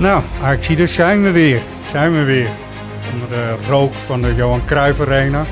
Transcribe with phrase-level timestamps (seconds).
[0.00, 1.60] Nou, Ajaxiders zijn we weer.
[1.84, 2.48] Zijn we weer.
[3.12, 5.44] Onder de rook van de Johan Cruijff Arena.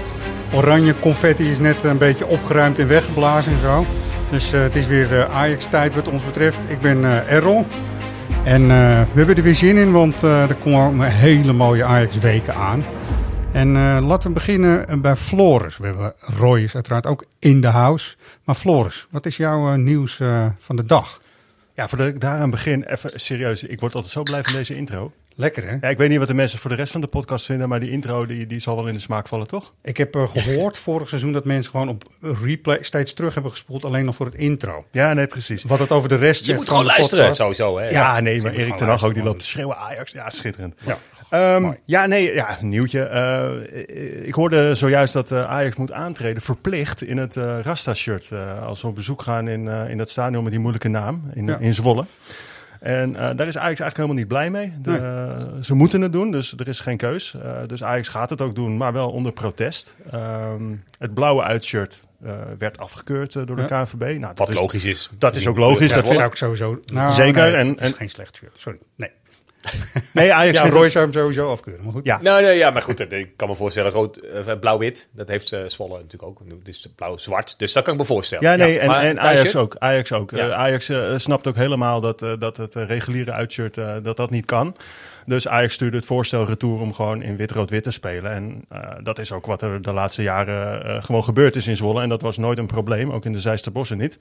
[0.52, 3.84] Oranje confetti is net een beetje opgeruimd en weggeblazen en zo.
[4.30, 6.59] Dus uh, het is weer uh, Ajax-tijd wat ons betreft.
[6.66, 7.66] Ik ben uh, Errol.
[8.45, 12.84] En we hebben er weer zin in, want er komen hele mooie Ajax-weken aan.
[13.52, 15.76] En laten we beginnen bij Floris.
[15.76, 18.16] We hebben Roy is uiteraard ook in de house.
[18.45, 20.21] Maar Floris, wat is jouw nieuws
[20.59, 21.21] van de dag?
[21.77, 23.63] Ja, voordat ik daar aan begin, even serieus.
[23.63, 25.13] Ik word altijd zo blij van deze intro.
[25.35, 25.77] Lekker, hè?
[25.80, 27.80] Ja, ik weet niet wat de mensen voor de rest van de podcast vinden, maar
[27.80, 29.74] die intro die, die zal wel in de smaak vallen, toch?
[29.83, 33.85] Ik heb uh, gehoord vorig seizoen dat mensen gewoon op replay steeds terug hebben gespoeld,
[33.85, 34.85] alleen nog voor het intro.
[34.91, 35.65] Ja, nee, precies.
[35.65, 37.79] Wat het over de rest Je moet gewoon luisteren, sowieso.
[37.79, 37.88] Hè?
[37.88, 40.13] Ja, nee, maar Erik ten Hag ook, die loopt te schreeuwen Ajax.
[40.13, 40.74] Ja, schitterend.
[40.87, 40.99] Ja.
[41.30, 43.10] Um, ja, nee, ja, nieuwtje.
[43.10, 48.33] Uh, ik hoorde zojuist dat uh, Ajax moet aantreden, verplicht, in het uh, Rasta-shirt.
[48.63, 51.59] als we op bezoek gaan in, in dat stadion met die moeilijke naam, in, ja.
[51.59, 52.05] in Zwolle.
[52.80, 54.73] En uh, daar is Ajax eigenlijk helemaal niet blij mee.
[54.83, 55.65] De, nee.
[55.65, 57.35] Ze moeten het doen, dus er is geen keus.
[57.37, 59.95] Uh, dus Ajax gaat het ook doen, maar wel onder protest.
[60.15, 63.83] Um, het blauwe uitshirt uh, werd afgekeurd door de ja.
[63.83, 64.19] KNVB.
[64.19, 65.11] Nou, Wat is, logisch is.
[65.19, 65.91] Dat is ook logisch.
[65.91, 66.81] Ja, dat zou ik sowieso...
[66.93, 67.43] Nou, Zeker.
[67.43, 68.79] Nee, en, het is en, geen slecht shirt, sorry.
[68.97, 69.11] Nee.
[70.12, 72.04] Nee, Ajax ja, Roy zou hem sowieso afkeuren, maar goed.
[72.04, 75.53] Ja, nou, nee, ja maar goed, ik kan me voorstellen, rood, uh, blauw-wit, dat heeft
[75.53, 76.41] uh, Zwolle natuurlijk ook.
[76.59, 78.50] Het is blauw-zwart, dus dat kan ik me voorstellen.
[78.50, 79.76] Ja, nee, ja, en, en Ajax ook.
[79.78, 80.31] Ajax ook.
[80.31, 80.47] Ja.
[80.47, 84.76] Uh, Ajax snapt ook helemaal dat, dat het reguliere uitshirt, dat dat niet kan.
[85.26, 88.32] Dus Ajax stuurde het voorstel retour om gewoon in wit-rood-wit te spelen.
[88.32, 91.76] En uh, dat is ook wat er de laatste jaren uh, gewoon gebeurd is in
[91.76, 92.03] Zwolle.
[92.03, 94.19] En dat was nooit een probleem, ook in de Zijsterbossen niet.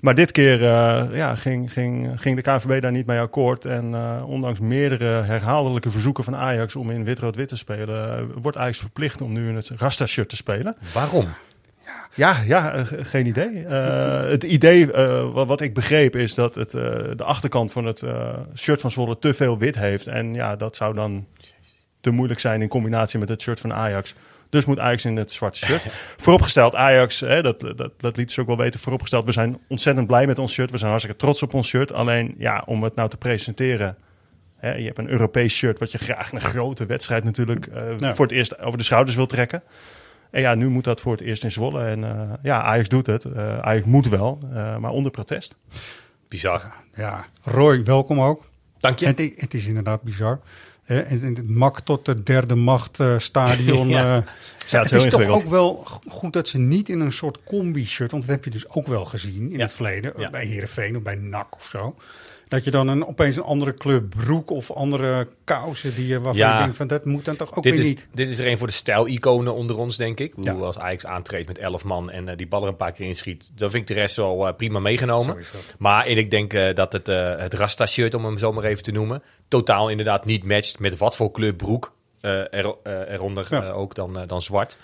[0.00, 3.64] Maar dit keer uh, ja, ging, ging, ging de KNVB daar niet mee akkoord.
[3.64, 3.94] En
[4.24, 8.30] ondanks meerdere herhaaldelijke verzoeken van Ajax om in wit-rood-wit te spelen...
[8.42, 10.76] wordt Ajax verplicht om nu in het Rasta-shirt te spelen.
[10.92, 11.28] Waarom?
[12.14, 13.52] Ja, ja, uh, geen idee.
[13.52, 18.04] Uh, het idee uh, wat, wat, ik begreep is dat het, de achterkant van het
[18.56, 20.06] shirt van Zwolle te veel wit heeft.
[20.06, 21.26] En ja, dat zou dan
[22.00, 24.14] te moeilijk zijn in combinatie met het shirt van Ajax.
[24.50, 25.86] Dus moet Ajax in het zwarte shirt.
[26.16, 29.24] vooropgesteld, Ajax, hè, dat, dat, dat liet ze ook wel weten, vooropgesteld.
[29.24, 30.70] We zijn ontzettend blij met ons shirt.
[30.70, 31.92] We zijn hartstikke trots op ons shirt.
[31.92, 33.96] Alleen, ja, om het nou te presenteren...
[34.56, 38.34] Hè, je hebt een Europees shirt wat je graag een grote wedstrijd natuurlijk voor het
[38.34, 39.62] eerst over de schouders wil trekken.
[40.34, 41.84] En ja, nu moet dat voor het eerst in Zwolle.
[41.84, 43.24] En uh, ja, Ajax doet het.
[43.24, 45.54] Uh, Ajax moet wel, uh, maar onder protest.
[46.28, 46.72] Bizar.
[46.94, 48.44] Ja, Roy, welkom ook.
[48.78, 49.06] Dank je.
[49.06, 50.40] Het, het is inderdaad bizar.
[50.86, 53.88] Uh, en, en het mak tot de derde macht uh, stadion.
[53.98, 54.16] ja.
[54.16, 54.22] Uh,
[54.66, 58.10] ja, het is, is toch ook wel goed dat ze niet in een soort combi-shirt,
[58.10, 59.62] want dat heb je dus ook wel gezien in ja.
[59.62, 60.30] het verleden, Ja.
[60.30, 61.94] bij Herenveen of bij NAC of zo.
[62.54, 66.34] Dat je dan een, opeens een andere kleur broek of andere kousen die je waarvan
[66.42, 66.52] Ja.
[66.52, 68.08] je denkt van dat moet dan toch ook Dit weer is, niet.
[68.12, 70.34] dit is er een voor de stijl-iconen onder ons, denk ik.
[70.34, 70.64] Bedoel, Ja.
[70.64, 73.50] Als Ajax aantreedt met 11 man en eh, die bal er een paar keer inschiet,
[73.54, 75.36] dan vind ik de rest wel eh, prima meegenomen.
[75.78, 77.06] Maar ik denk eh, dat het,
[77.40, 81.16] het Rasta-shirt, om hem zo maar even te noemen, totaal inderdaad niet matcht met wat
[81.16, 82.74] voor kleur broek er,
[83.08, 83.70] eronder Ja.
[83.70, 84.76] ook dan, dan zwart.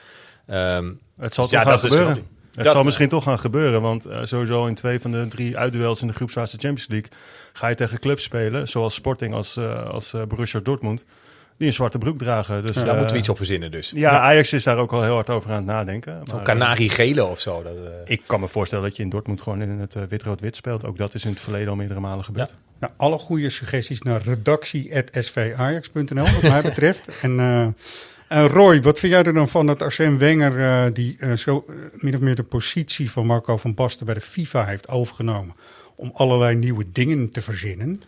[0.47, 2.27] Ehm, Het zal Ja, toch gaan dat gebeuren.
[2.55, 5.29] Het dat, zal eh, misschien toch gaan gebeuren, want uh, sowieso in twee van de
[5.29, 7.11] drie uitduels in de groepsfase Champions League
[7.53, 11.05] ga je tegen clubs spelen, zoals Sporting als, uh, als uh, Borussia Dortmund,
[11.61, 12.67] die een zwarte broek dragen.
[12.67, 13.93] Dus, daar uh, moeten we iets op verzinnen dus.
[13.95, 16.23] Ja, Ajax is daar ook al heel hard over aan het nadenken.
[16.25, 17.63] Zo'n kanariegele of zo.
[17.63, 20.57] Dat, eh, Ik kan me voorstellen dat je in Dortmund gewoon in het uh, wit-rood-wit
[20.57, 20.85] speelt.
[20.85, 22.55] Ook dat is in het verleden al meerdere malen gebeurd.
[22.79, 27.09] Nou, alle goede suggesties naar redactie.svajax.nl wat mij betreft.
[27.23, 27.37] en
[28.33, 31.65] uh, Roy, wat vind jij er dan van dat Arsène Wenger uh, die uh, zo
[31.95, 35.57] min of meer de positie van Marco van Basten bij de FIFA heeft overgenomen
[35.97, 38.03] om allerlei nieuwe dingen te verzinnen?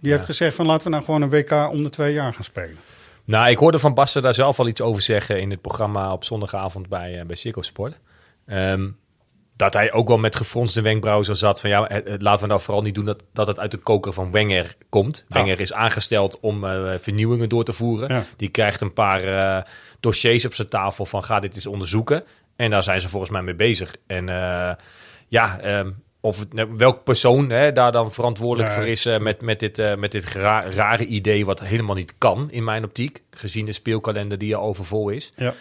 [0.00, 2.44] Die heeft gezegd van laten we nou gewoon een WK om de twee jaar gaan
[2.44, 2.76] spelen.
[3.24, 6.24] Nou, ik hoorde Van Basten daar zelf al iets over zeggen in het programma op
[6.24, 8.00] zondagavond bij, bij Circo Sport.
[8.46, 8.96] Um,
[9.58, 12.48] dat hij ook wel met gefronste wenkbrauwen zo zat van ja, het, het, laten we
[12.48, 15.24] nou vooral niet doen dat, dat het uit de koker van Wenger komt.
[15.28, 15.42] Ja.
[15.42, 18.14] Wenger is aangesteld om uh, vernieuwingen door te voeren.
[18.14, 18.24] Ja.
[18.36, 19.62] Die krijgt een paar uh,
[20.00, 22.24] dossiers op zijn tafel van ga dit eens onderzoeken.
[22.56, 23.94] En daar zijn ze volgens mij mee bezig.
[24.06, 24.72] En uh,
[25.28, 29.40] ja, um, of het, nou, welk persoon hè, daar dan verantwoordelijk voor is eh, met,
[29.40, 33.22] met dit, eh, met dit ra- rare idee, wat helemaal niet kan in mijn optiek,
[33.30, 35.32] gezien de speelkalender die al overvol is.
[35.36, 35.54] Ja.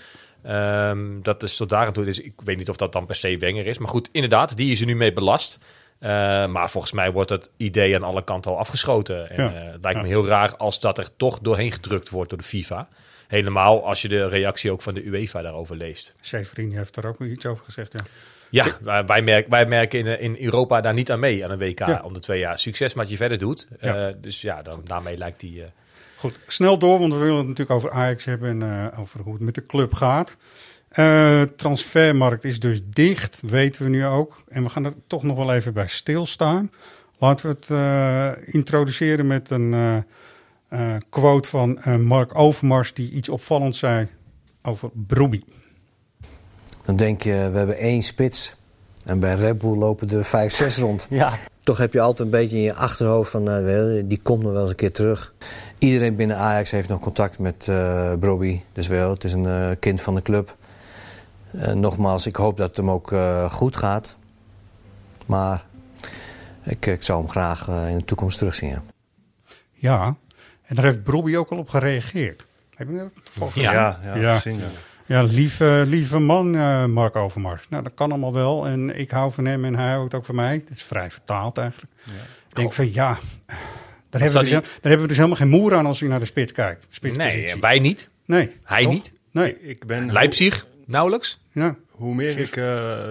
[0.48, 2.06] Ehm, dat is tot daar aan toe.
[2.06, 3.78] Dus ik weet niet of dat dan per se Wenger is.
[3.78, 5.60] Maar goed, inderdaad, die is er nu mee belast.
[6.00, 6.10] Eh,
[6.48, 9.30] maar volgens mij wordt het idee aan alle kanten al afgeschoten.
[9.30, 9.54] En Ja.
[9.54, 10.02] eh, het lijkt Ja.
[10.04, 12.88] me heel raar als dat er toch doorheen gedrukt wordt door de FIFA.
[13.28, 16.16] Helemaal als je de reactie ook van de UEFA daarover leest.
[16.22, 17.94] Severini heeft daar ook iets over gezegd.
[18.50, 18.66] Ja.
[18.84, 21.80] Ja, wij, merken, wij merken in, in Europa daar niet aan mee aan een WK
[21.80, 22.02] Ja.
[22.04, 22.60] om de twee jaar.
[22.60, 23.68] Succes met je verder doet.
[23.80, 25.64] Eh, dus ja, dan, daarmee lijkt die...
[26.18, 29.34] Goed, snel door, want we willen het natuurlijk over Ajax hebben en eh, over hoe
[29.34, 30.38] het met de club gaat.
[30.90, 34.44] Eh transfermarkt is dus dicht, weten we nu ook.
[34.48, 36.72] En we gaan er toch nog wel even bij stilstaan.
[37.18, 39.98] Laten we het eh, introduceren met een eh,
[40.68, 44.08] eh, quote van eh, Mark Overmars, die iets opvallends zei
[44.62, 45.44] over Brobbey.
[46.86, 48.56] Dan denk je, we hebben één spits.
[49.06, 51.08] En bij Red Bull lopen er vijf, zes rond.
[51.10, 51.40] Ja.
[51.68, 54.62] Toch heb je altijd een beetje in je achterhoofd van, nou, die komt nog wel
[54.62, 55.34] eens een keer terug.
[55.78, 58.62] Iedereen binnen Ajax heeft nog contact met eh Broby.
[58.74, 60.56] Dus wel, het is een eh, kind van de club.
[61.52, 64.16] Eh, nogmaals, ik hoop dat het hem ook eh, goed gaat.
[65.26, 65.64] Maar
[66.64, 68.70] ik, ik zou hem graag in de toekomst terugzien.
[68.70, 68.82] ja.
[69.74, 70.16] Ja,
[70.66, 72.46] en daar heeft Brobbey ook al op gereageerd.
[72.76, 73.92] Heb je dat toevallig Ja.
[73.92, 74.10] gezien?
[74.10, 74.68] Ja, ja, Ja.
[75.08, 75.20] Ja.
[75.20, 77.70] Ja, lieve, lieve man, eh, Mark Overmars.
[77.70, 78.68] Nou, dat kan allemaal wel.
[78.68, 80.54] En ik hou van hem en hij houdt ook van mij.
[80.54, 81.92] Het is vrij vertaald eigenlijk.
[82.50, 83.20] Ik denk van ja,
[84.10, 86.20] daar hebben, we dus, daar hebben we dus helemaal geen moer aan als je naar
[86.20, 87.02] de spits kijkt.
[87.02, 88.10] De nee, wij niet.
[88.26, 88.52] nee.
[88.64, 88.92] Hij toch?
[88.92, 89.12] niet.
[89.32, 89.62] Nee.
[89.62, 91.40] Ik ben Leipzig, nauwelijks.
[91.52, 91.76] Ja.
[91.90, 92.64] Hoe meer ik eh,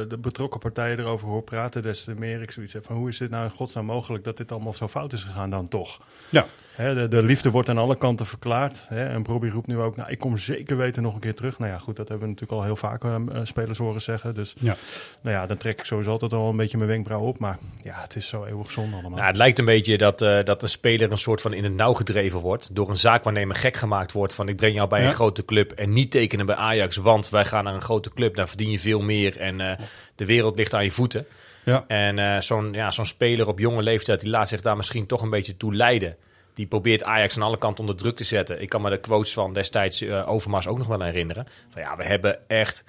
[0.08, 3.18] de betrokken partijen erover hoor praten, des te meer ik zoiets heb van hoe is
[3.18, 6.00] dit nou in godsnaam mogelijk dat dit allemaal zo fout is gegaan dan toch?
[6.30, 6.46] Ja.
[6.76, 8.82] Hè, de, de liefde wordt aan alle kanten verklaard.
[8.88, 11.58] Hè, en Bobby roept nu ook, nou ik kom zeker weten nog een keer terug.
[11.58, 14.34] Nou ja, goed, dat hebben we natuurlijk al heel vaak eh, eh, spelers horen zeggen.
[14.34, 14.74] Dus Ja.
[15.20, 17.38] nou ja, dan trek ik sowieso altijd al een beetje mijn wenkbrauw op.
[17.38, 19.10] Maar ja, het is zo eeuwig zonde allemaal.
[19.10, 21.74] Nou, het lijkt een beetje dat, eh, dat een speler een soort van in het
[21.74, 22.74] nauw gedreven wordt.
[22.74, 25.06] Door een zaakwaarnemer gek gemaakt wordt van ik breng jou bij Ja.
[25.06, 26.96] een grote club en niet tekenen bij Ajax.
[26.96, 29.78] Want wij gaan naar een grote club, daar verdien je veel meer en eh,
[30.14, 31.26] de wereld ligt aan je voeten.
[31.64, 31.84] Ja.
[31.86, 35.22] En eh, zo'n ja, zo'n speler op jonge leeftijd, die laat zich daar misschien toch
[35.22, 36.16] een beetje toe leiden.
[36.56, 38.60] Die probeert Ajax aan alle kanten onder druk te zetten.
[38.62, 41.46] Ik kan me de quotes van destijds eh, Overmars ook nog wel herinneren.
[41.68, 42.84] Van ja, we hebben echt...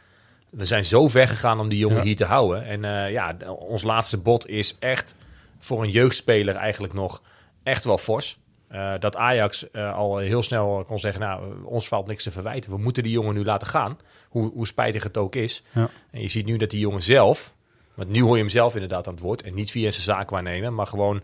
[0.50, 2.04] We zijn zo ver gegaan om die jongen Ja.
[2.04, 2.66] hier te houden.
[2.66, 5.16] En eh, ja, ons laatste bod is echt
[5.60, 7.22] voor een jeugdspeler eigenlijk nog
[7.64, 8.40] echt wel fors.
[8.68, 12.72] Eh, dat Ajax al heel snel kon zeggen, nou, ons valt niks te verwijten.
[12.72, 13.98] We moeten die jongen nu laten gaan,
[14.30, 15.64] hoe, hoe spijtig het ook is.
[15.74, 15.90] Ja.
[16.12, 17.54] En je ziet nu dat die jongen zelf,
[17.94, 19.42] want nu hoor je hem zelf inderdaad aan het woord...
[19.42, 21.22] en niet via zijn zaakwaarnemer, maar gewoon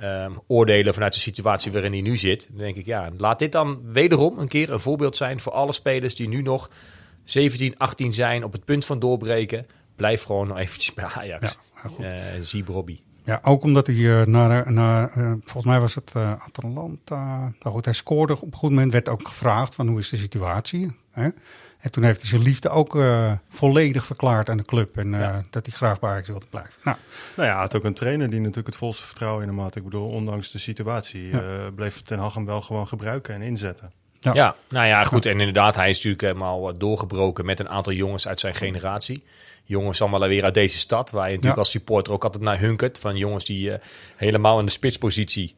[0.00, 2.46] ehm, oordelen vanuit de situatie waarin hij nu zit.
[2.48, 5.40] Dan denk ik, ja, laat dit dan wederom een keer een voorbeeld zijn...
[5.40, 6.70] voor alle spelers die nu nog
[7.24, 9.66] 17, 18 zijn, op het punt van doorbreken.
[9.96, 11.58] Blijf gewoon nog eventjes bij Ajax.
[11.98, 12.04] Ja.
[12.04, 13.02] Eh zie Robbie.
[13.24, 17.52] Ja, ook omdat hij eh, naar, naar eh, volgens mij was het eh, Atalanta.
[17.60, 20.16] Nou goed, hij scoorde op een goed moment, werd ook gevraagd van hoe is de
[20.16, 20.96] situatie.
[21.20, 21.28] Hè?
[21.78, 25.36] En toen heeft hij zijn liefde ook eh, volledig verklaard aan de club en eh,
[25.50, 26.72] dat hij graag bij Ajax wilde blijven.
[26.84, 26.96] Nou,
[27.36, 29.76] Nou ja, hij had ook een trainer die natuurlijk het volste vertrouwen in hem had.
[29.76, 31.40] Ik bedoel, ondanks de situatie Ja.
[31.40, 33.90] eh, bleef Ten Hag hem wel gewoon gebruiken en inzetten.
[34.20, 34.32] Ja.
[34.34, 34.54] Ja.
[34.68, 35.26] nou ja, goed.
[35.26, 39.24] En inderdaad, hij is natuurlijk helemaal doorgebroken met een aantal jongens uit zijn generatie.
[39.64, 41.60] Jongens allemaal weer uit deze stad, waar je natuurlijk Ja.
[41.62, 42.98] als supporter ook altijd naar hunkert.
[42.98, 43.72] Van jongens die
[44.16, 45.54] helemaal in de spitspositie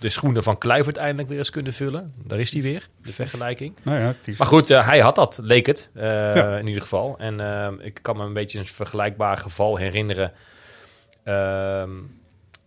[0.00, 2.12] de schoenen van Kluivert eindelijk weer eens kunnen vullen.
[2.24, 3.74] Daar is hij weer, de vergelijking.
[3.82, 6.02] nou ja, is, Maar goed, eh, hij had dat, leek het, eh,
[6.34, 6.58] Ja.
[6.58, 7.14] in ieder geval.
[7.18, 10.32] En eh, ik kan me een beetje een vergelijkbaar geval herinneren.
[11.24, 11.90] ehm,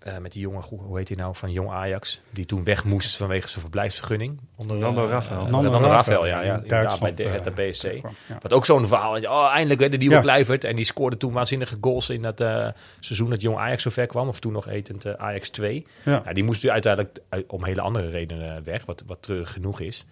[0.03, 2.21] eh, met die jongen, hoe heet hij nou, van Jong Ajax.
[2.29, 4.39] Die toen weg moest vanwege zijn verblijfsvergunning.
[4.55, 5.45] Onder, Nando eh, Rafael.
[5.45, 6.39] eh, Nando Nando Rafael, ja.
[6.39, 7.83] in ja inderdaad, bij Duitsland, de, het BSC.
[8.27, 8.37] ja.
[8.41, 9.15] Wat ook zo'n verhaal.
[9.17, 10.21] is, Oh, eindelijk hè, de nieuwe Ja.
[10.21, 10.63] Kluivert.
[10.63, 12.67] En die scoorde toen waanzinnige goals in dat eh,
[12.99, 14.27] seizoen dat Jong Ajax zo ver kwam.
[14.27, 15.87] Of toen nog etend Ajax 2.
[16.05, 16.21] Ja.
[16.25, 18.85] Ja, die moest nu uiteindelijk uit- om hele andere redenen weg.
[18.85, 20.05] Wat, wat treurig genoeg is.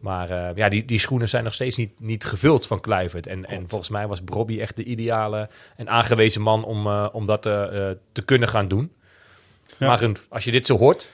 [0.00, 3.26] Maar eh, ja, die, die schoenen zijn nog steeds niet, niet gevuld van Kluivert.
[3.26, 7.26] En, en volgens mij was Bobby echt de ideale en aangewezen man om, eh, om
[7.26, 7.52] dat eh,
[8.12, 8.92] te kunnen gaan doen.
[9.76, 9.86] Ja.
[9.86, 11.08] Maar als je dit zo hoort,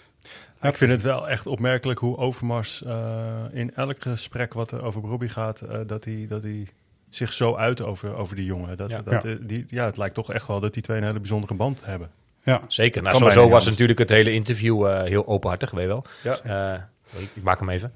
[0.62, 5.02] Ik vind het wel echt opmerkelijk hoe Overmars eh, in elk gesprek wat er over
[5.02, 6.68] Robbie gaat, eh, dat hij dat hij
[7.10, 8.76] zich zo uit over, over die jongen.
[8.76, 9.02] Dat, Ja.
[9.02, 9.28] dat, Ja.
[9.30, 11.84] eh, die, ja, het lijkt toch echt wel dat die twee een hele bijzondere band
[11.84, 12.10] hebben.
[12.42, 12.60] ja.
[12.68, 13.02] zeker.
[13.02, 16.04] Nou, bijna was natuurlijk het hele interview eh, heel openhartig, weet je wel.
[16.22, 16.38] Ja.
[16.72, 16.82] Eh,
[17.22, 17.92] ik, ik maak hem even.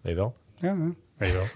[0.00, 0.36] Weet je wel.
[0.56, 0.76] Ja.
[1.28, 1.46] weet je wel.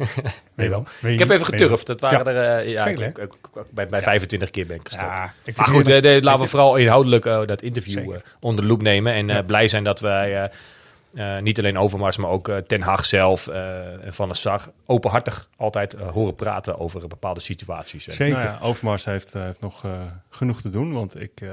[0.55, 0.85] Weet je wel.
[1.01, 1.87] Weet Ik heb even geturfd.
[1.87, 2.41] Dat waren Ja.
[2.41, 3.07] er, eh, ja, Veel, hè?
[3.09, 5.07] ik- ik- ik- bij, bij 25 keer ben ik gestopt.
[5.07, 8.23] Ja, ik vind Maar goed, eh, de- laten we vooral inhoudelijk eh, dat interview Zeker.
[8.41, 9.13] onder de loep nemen.
[9.13, 9.43] En eh, Ja.
[9.43, 14.05] blij zijn dat wij eh, eh, niet alleen Overmars, maar ook Ten Hag zelf eh,
[14.05, 18.09] en Van der Sar openhartig altijd horen praten over bepaalde situaties.
[18.09, 19.85] En, Nou ja, Overmars heeft, heeft nog
[20.31, 20.93] genoeg te doen.
[20.93, 21.49] Want ik, eh,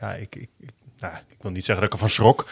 [0.00, 2.46] ja, ik, ik, ik, nou, ik wil niet zeggen dat ik ervan schrok.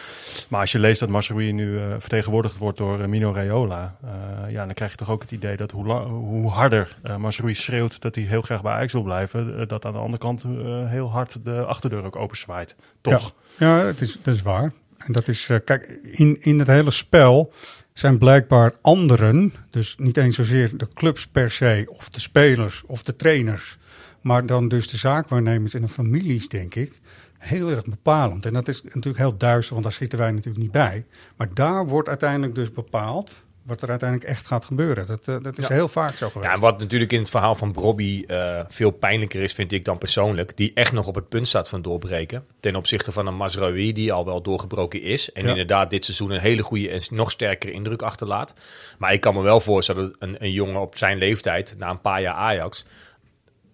[0.47, 3.97] Maar als je leest dat Masrui nu eh, vertegenwoordigd wordt door eh, Mino Raiola.
[4.03, 8.01] eh, ja, dan krijg je toch ook het idee dat hoe, hoe harder uh, schreeuwt
[8.01, 9.67] dat hij heel graag bij Ajax wil blijven.
[9.67, 10.45] dat aan de andere kant
[10.87, 12.75] heel hard de achterdeur ook openzwaait.
[13.01, 13.33] Toch?
[13.57, 14.71] Ja, dat, is, dat is waar.
[14.97, 17.53] En dat is, kijk, in, in het hele spel
[17.93, 23.03] zijn blijkbaar anderen, dus niet eens zozeer de clubs per se, of de spelers of
[23.03, 23.77] de trainers,
[24.21, 26.99] maar dan dus de zaakwaarnemers en de families, denk ik,
[27.37, 28.45] heel erg bepalend.
[28.45, 31.05] En dat is natuurlijk heel duister, want daar zitten wij natuurlijk niet bij.
[31.37, 35.07] Maar daar wordt uiteindelijk dus bepaald wat er uiteindelijk echt gaat gebeuren.
[35.07, 35.73] Dat, eh, dat is Ja.
[35.73, 36.49] heel vaak zo geweest.
[36.49, 39.85] Ja, en wat natuurlijk in het verhaal van Bobby eh, veel pijnlijker is, vind ik
[39.85, 40.57] dan persoonlijk.
[40.57, 42.43] Die echt nog op het punt staat van doorbreken.
[42.59, 45.31] Ten opzichte van een Mazraoui die al wel doorgebroken is.
[45.31, 45.49] En Ja.
[45.49, 48.53] inderdaad dit seizoen een hele goede en nog sterkere indruk achterlaat.
[48.97, 52.01] Maar ik kan me wel voorstellen dat een, een jongen op zijn leeftijd, na een
[52.01, 52.85] paar jaar Ajax,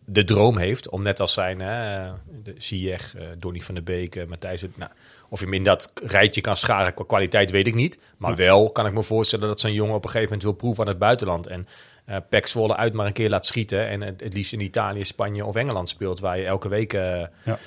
[0.05, 2.09] de droom heeft om net als zijn hè,
[2.43, 4.61] de Ziyech, eh Donny van der Beek, eh, Matthijs...
[4.61, 4.91] het- Nou,
[5.29, 7.99] of je hem in dat rijtje kan scharen qua kwaliteit, weet ik niet.
[8.17, 10.83] Maar wel kan ik me voorstellen dat zo'n jongen op een gegeven moment wil proeven
[10.83, 11.47] aan het buitenland.
[11.47, 11.67] En
[12.05, 13.87] eh Pek Zwolle uit maar een keer laat schieten.
[13.87, 16.19] En het, het liefst in Italië, Spanje of Engeland speelt.
[16.19, 17.57] Waar je elke week eh, Ja.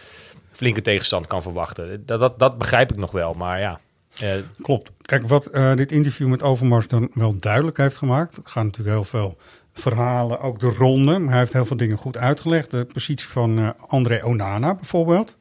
[0.52, 2.06] flinke tegenstand kan verwachten.
[2.06, 3.34] Dat, dat, dat begrijp ik nog wel.
[3.34, 3.80] Maar ja,
[4.20, 4.30] eh,
[4.62, 4.90] Klopt.
[5.02, 8.36] Kijk, wat eh, dit interview met Overmars dan wel duidelijk heeft gemaakt.
[8.36, 9.36] Er gaan natuurlijk heel veel
[9.80, 11.18] verhalen, ook de ronde.
[11.18, 12.71] Maar hij heeft heel veel dingen goed uitgelegd.
[12.71, 15.37] De positie van eh, André Onana bijvoorbeeld.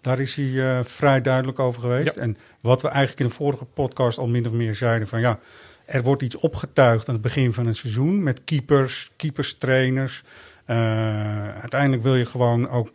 [0.00, 2.16] Daar is hij eh, vrij duidelijk over geweest.
[2.16, 5.38] En wat we eigenlijk in de vorige podcast al min of meer zeiden van ja,
[5.84, 10.22] er wordt iets opgetuigd aan het begin van het seizoen met keepers, keeperstrainers.
[10.64, 12.90] Eh uiteindelijk wil je gewoon ook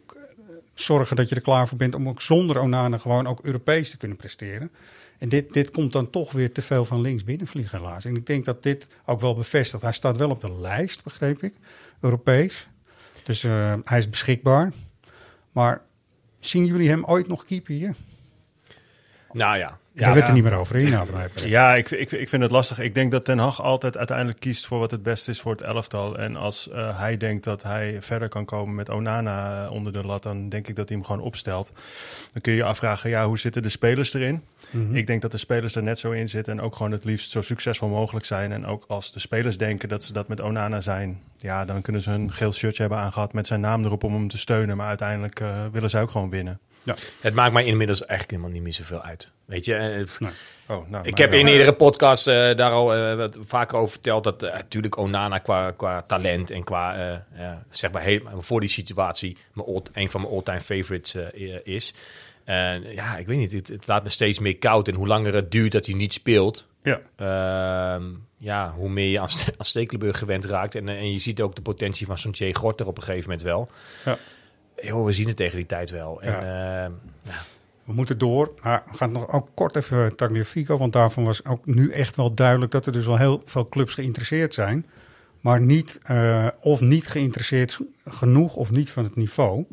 [0.74, 3.98] zorgen dat je er klaar voor bent om ook zonder Onana gewoon ook Europees te
[3.98, 4.72] kunnen presteren.
[5.20, 8.06] En dit, dit komt dan toch weer te veel van links binnenvliegen helaas.
[8.06, 9.84] En ik denk dat dit ook wel bevestigt.
[9.84, 11.54] Hij staat wel op de lijst, begreep ik,
[12.00, 12.68] Europees.
[13.24, 14.74] Dus eh, hij is beschikbaar.
[15.52, 15.82] Maar
[16.40, 17.96] zien jullie hem ooit nog keeper hier?
[19.32, 19.80] nou ja.
[20.00, 20.82] Daar ja werd er niet meer over in.
[21.50, 22.80] Ja, ik, ik, ik vind het lastig.
[22.80, 25.62] Ik denk dat Ten Hag altijd uiteindelijk kiest voor wat het beste is voor het
[25.62, 26.18] elftal.
[26.18, 30.04] En als eh, hij denkt dat hij verder kan komen met Onana eh, onder de
[30.04, 31.72] lat, dan denk ik dat hij hem gewoon opstelt.
[32.34, 34.44] Dan kun je je afvragen, ja, hoe zitten de spelers erin?
[34.94, 37.32] Ik denk dat de spelers er net zo in zitten en ook gewoon het liefst
[37.32, 38.52] zo succesvol mogelijk zijn.
[38.52, 42.02] En ook als de spelers denken dat ze dat met Onana zijn, ja, dan kunnen
[42.02, 44.78] ze een geel shirtje hebben aangehad met zijn naam erop om hem te steunen.
[44.78, 46.60] Maar uiteindelijk eh, willen zij ook gewoon winnen.
[47.22, 49.32] Het maakt mij inmiddels eigenlijk helemaal niet meer zoveel uit.
[49.46, 50.28] Weet je, eh,
[50.68, 54.42] Oh, nou, Ik heb in eerdere podcast eh, daar al wat vaker over verteld dat
[54.42, 56.94] natuurlijk Onana qua, qua talent en qua,
[57.38, 61.16] ja, zeg maar, heel, voor die situatie mijn all- een van mijn all-time favorites
[61.64, 61.94] is.
[62.44, 64.88] En ja, ik weet niet, het, het laat me steeds meer koud.
[64.88, 67.00] En hoe langer het duurt dat hij niet speelt, Ja.
[67.16, 68.04] ehm,
[68.38, 70.76] ja, hoe meer je aan, aan Stekelenburg gewend raakt.
[70.76, 73.70] En, en je ziet ook de potentie van Jay Gorter op een gegeven moment wel.
[74.06, 74.18] Ja.
[74.82, 76.22] Joh, we zien het tegen die tijd wel.
[76.22, 76.92] En, ehm,
[77.84, 78.52] We moeten door.
[78.64, 80.78] Maar we gaan nog ook kort even Tagliafico.
[80.78, 83.94] Want daarvan was ook nu echt wel duidelijk dat er dus wel heel veel clubs
[83.94, 84.86] geïnteresseerd zijn.
[85.40, 89.66] Maar niet eh, of niet geïnteresseerd genoeg of niet van het niveau.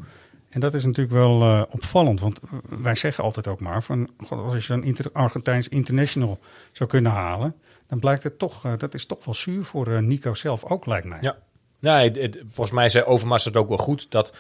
[0.51, 2.21] En dat is natuurlijk wel eh, opvallend.
[2.21, 6.39] Want wij zeggen altijd ook maar van god, als je zo'n inter Argentijns international
[6.73, 7.55] zou kunnen halen.
[7.87, 11.07] Dan blijkt het toch, eh, dat is toch wel zuur voor Nico zelf ook lijkt
[11.07, 11.19] mij.
[11.21, 11.37] Ja.
[11.79, 14.35] Nee, het- het- volgens mij zei Overmars het ook wel goed dat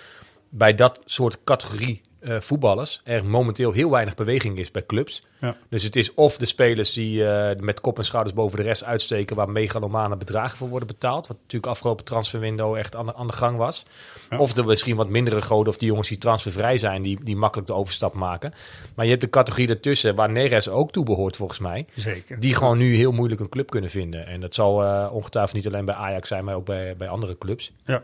[0.57, 5.25] bij dat soort categorie eh, voetballers er momenteel heel weinig beweging is bij clubs.
[5.41, 5.57] Ja.
[5.69, 8.85] Dus het is of de spelers die eh, met kop en schouders boven de rest
[8.85, 11.27] uitsteken, waar megalomane bedragen voor worden betaald.
[11.27, 13.85] Wat natuurlijk afgelopen transferwindow echt aan de, aan de gang was.
[14.31, 14.39] Ja.
[14.39, 17.69] Of de misschien wat mindere goden of die jongens die transfervrij zijn, die, die makkelijk
[17.69, 18.55] de overstap maken.
[18.95, 21.87] Maar je hebt de categorie ertussen, waar Neres ook toe behoort volgens mij.
[21.95, 22.41] Zeker.
[22.41, 24.27] Die gewoon nu heel moeilijk een club kunnen vinden.
[24.27, 27.39] En dat zal eh, ongetwijfeld niet alleen bij Ajax zijn, maar ook bij, bij andere
[27.39, 27.73] clubs.
[27.85, 28.03] Ja.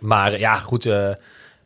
[0.00, 0.88] Maar ja, goed.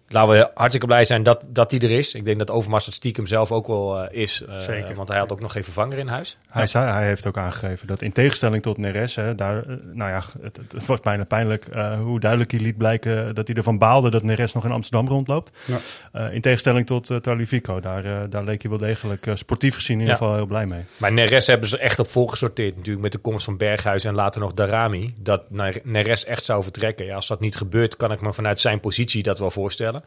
[0.09, 2.15] Laten we hartstikke blij zijn dat, dat die er is.
[2.15, 4.43] Ik denk dat Overmars het stiekem zelf ook wel eh, is.
[4.45, 4.95] eh, Zeker.
[4.95, 6.37] Want hij had ook nog geen vervanger in huis.
[6.50, 10.11] Hij, zei, hij heeft ook aangegeven dat in tegenstelling tot Neres, hè, daar, eh, nou
[10.11, 13.57] ja, het, het, het wordt bijna pijnlijk eh, hoe duidelijk hij liet blijken dat hij
[13.57, 15.50] ervan baalde dat Neres nog in Amsterdam rondloopt.
[15.65, 15.77] Ja.
[16.12, 19.75] Eh, in tegenstelling tot uh, Talifico, daar, uh, daar leek hij wel degelijk uh, sportief
[19.75, 20.11] gezien in Ja.
[20.11, 20.85] ieder geval heel blij mee.
[20.97, 24.41] Maar Neres hebben ze echt op volgesorteerd natuurlijk met de komst van Berghuis en later
[24.41, 25.15] nog Darami.
[25.19, 25.43] Dat
[25.83, 27.07] Neres echt zou vertrekken.
[27.07, 29.98] Ja, als dat niet gebeurt, kan ik me vanuit zijn positie dat wel voorstellen.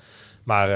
[0.44, 0.70] Maar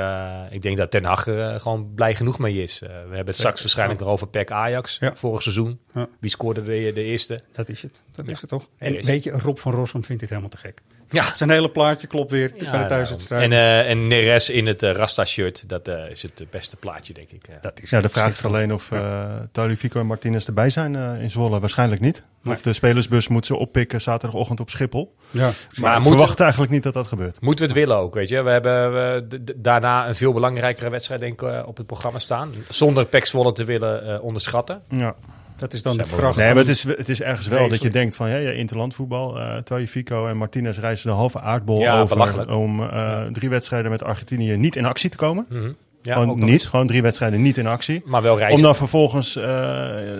[0.47, 2.81] eh, ik denk dat Ten Hag er eh, gewoon blij genoeg mee is.
[2.81, 4.97] Eh, we hebben het straks waarschijnlijk nog over PEC Ajax.
[4.99, 5.15] Ja.
[5.15, 5.79] Vorig seizoen.
[5.93, 6.07] Ja.
[6.19, 7.41] Wie scoorde de, de eerste?
[7.51, 8.01] Dat is het.
[8.11, 8.31] Dat Ja.
[8.31, 8.67] is het toch?
[8.77, 10.81] En weet je, Rob van Rossum vindt dit helemaal te gek.
[11.09, 11.35] Ja.
[11.35, 13.43] Zijn hele plaatje klopt weer bij de thuiswedstrijd.
[13.43, 15.69] En, eh, en Neres in het eh, Rasta-shirt.
[15.69, 17.47] Dat eh, is het beste plaatje, denk ik.
[17.61, 21.21] dat is Ja, de vraag is alleen of uh, Talifico en Martinez erbij zijn eh,
[21.21, 21.59] in Zwolle.
[21.59, 22.23] Waarschijnlijk niet.
[22.41, 22.53] Nee.
[22.53, 25.15] Of de spelersbus moet ze oppikken zaterdagochtend op Schiphol.
[25.31, 25.41] Ja.
[25.41, 27.41] Maar, Maar ik verwacht eigenlijk niet dat dat gebeurt.
[27.41, 28.41] Moeten we het willen ook, weet je.
[28.43, 32.53] We hebben daarna een veel belangrijkere wedstrijd denk ik, eh, op het programma staan.
[32.69, 34.81] Zonder Pek Zwolle te willen eh, onderschatten.
[34.89, 35.15] Ja.
[35.57, 37.89] Dat is dan de kracht Nee, maar het is, het is ergens wel dat je
[37.89, 39.39] denkt van ja, ja, interlandvoetbal.
[39.39, 42.51] eh Talifico en Martinez reizen de halve aardbol Ja, over belachelijk.
[42.51, 45.45] om eh, drie wedstrijden met Argentinië niet in actie te komen.
[45.49, 45.71] Mhm.
[46.01, 46.65] Ja, gewoon niet, eens.
[46.65, 48.01] gewoon drie wedstrijden niet in actie.
[48.05, 48.57] Maar wel reizen.
[48.57, 49.43] Om dan vervolgens eh,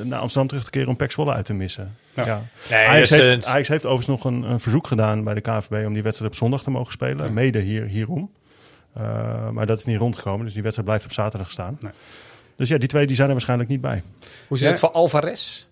[0.03, 1.95] naar Amsterdam terug te keren om Pek Zwolle uit te missen.
[2.13, 2.25] Ja.
[2.25, 2.41] Ja.
[2.69, 5.85] Nee, Ajax, dus, heeft, Ajax heeft overigens nog een, een verzoek gedaan bij de KNVB
[5.85, 7.33] om die wedstrijd op zondag te mogen spelen.
[7.33, 8.31] Mede hier, hierom.
[8.97, 11.77] Uh, maar dat is niet rondgekomen, dus die wedstrijd blijft op zaterdag staan.
[11.81, 11.91] Nee.
[12.55, 14.01] Dus ja, die twee die zijn er waarschijnlijk niet bij.
[14.47, 14.71] Hoe zit Ja.
[14.71, 15.65] het voor Alvarez?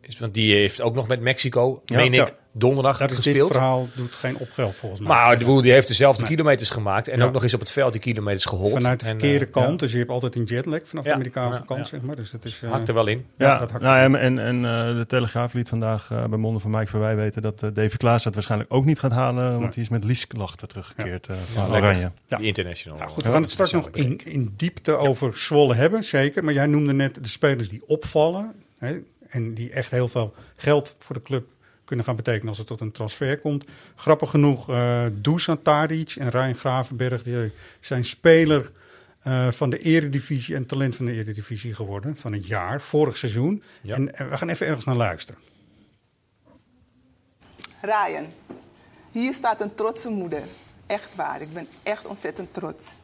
[0.00, 2.34] Is, want die heeft ook nog met Mexico, Ja, meen ik, ja.
[2.58, 3.50] Donderdag dat is dit gespeeld.
[3.52, 5.08] verhaal doet geen opgeld volgens mij.
[5.16, 6.30] Maar de boel die heeft dezelfde Nee.
[6.30, 7.08] kilometers gemaakt.
[7.08, 7.24] En Ja.
[7.24, 8.72] ook nog eens op het veld die kilometers gehold.
[8.72, 11.12] Vanuit de En, verkeerde eh, kant, dus je hebt altijd een jetlag vanaf de.
[11.12, 11.86] Amerikaanse Ja, kant, ja.
[11.86, 12.16] zeg maar.
[12.16, 12.60] Dus dat is...
[12.62, 13.24] eh, hakt er wel in.
[13.36, 16.60] Ja, Ja, dat hakt nou, en, en, en eh, de Telegraaf liet vandaag bij monden
[16.60, 19.44] van Mike Verwij weten dat Davy Klaas het waarschijnlijk ook niet gaat halen.
[19.48, 19.70] Want Nee.
[19.70, 21.70] die is met liesklachten teruggekeerd eh, van.
[21.74, 22.10] Oranje.
[22.26, 22.36] Ja.
[22.36, 22.98] Die international.
[22.98, 26.44] Nou goed, we gaan het straks nog in, in diepte over Zwolle hebben, zeker.
[26.44, 28.52] Maar jij noemde net de spelers die opvallen.
[28.78, 28.96] Hè,
[29.28, 31.46] en die echt heel veel geld voor de club
[31.86, 33.64] kunnen gaan betekenen als het tot een transfer komt.
[33.94, 38.70] Grappig genoeg, eh Dusan Tadic en Ryan Gravenberg die zijn speler
[39.26, 43.62] eh, van de eredivisie en talent van de eredivisie geworden van het jaar, vorig seizoen.
[43.82, 43.94] Ja.
[43.94, 45.40] En, eh, we gaan even ergens naar luisteren.
[47.80, 48.26] Ryan,
[49.10, 50.42] hier staat een trotse moeder.
[50.86, 52.94] Echt waar, ik ben echt ontzettend trots.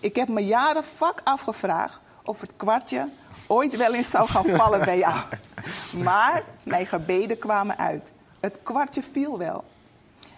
[0.00, 3.08] Ik heb me jaren vak afgevraagd of het kwartje
[3.46, 5.20] ooit wel eens zou gaan vallen bij jou.
[6.04, 8.12] Maar mijn gebeden kwamen uit.
[8.40, 9.64] Het kwartje viel wel.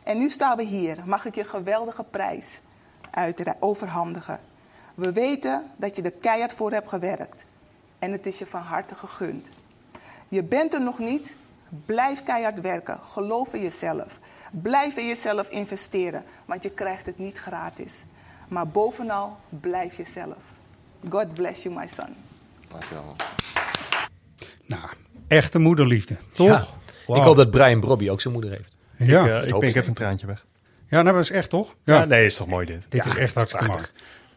[0.03, 0.97] En nu staan we hier.
[1.05, 2.61] Mag ik je geweldige prijs
[3.59, 4.41] overhandigen.
[4.95, 7.45] We weten dat je er keihard voor hebt gewerkt.
[7.99, 9.49] En het is je van harte gegund.
[10.29, 11.35] Je bent er nog niet.
[11.85, 12.99] Blijf keihard werken.
[12.99, 14.19] Geloof in jezelf.
[14.51, 18.05] Blijf in jezelf investeren, want je krijgt het niet gratis.
[18.49, 20.60] Maar bovenal, blijf jezelf.
[21.09, 22.09] God bless you, my son.
[24.67, 24.83] Nou,
[25.29, 26.49] echte moederliefde, toch?
[27.07, 27.15] Ja.
[27.17, 28.77] Ik hoop dat Brian Brobby ook zijn moeder heeft.
[28.97, 29.79] Ja, Ik, eh, ik pink zo.
[29.79, 30.45] even een traantje weg.
[30.89, 31.75] ja nou, dat is echt toch?
[31.85, 32.83] Ja, nee, is toch mooi dit.
[32.89, 33.83] Dit Ja, is echt hartstikke mooi.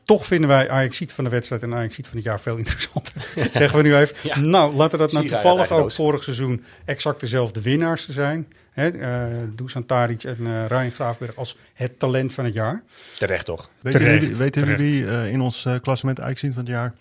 [0.04, 3.14] Toch vinden wij Ajax van de wedstrijd en Ajax van het jaar veel interessanter.
[3.52, 4.16] Zeggen we nu even.
[4.24, 4.40] Ja.
[4.40, 8.54] Nou, laten dat nou toevallig ook vorig seizoen exact dezelfde winnaars te zijn.
[8.74, 12.84] Hè, eh Dusan Taric en eh Ryan Graafberg als het talent van het jaar.
[13.18, 13.70] Terecht toch?
[13.82, 15.10] Weten Terecht, jullie, weten jullie terecht.
[15.10, 16.94] wie eh, in ons klassement Ajax van het jaar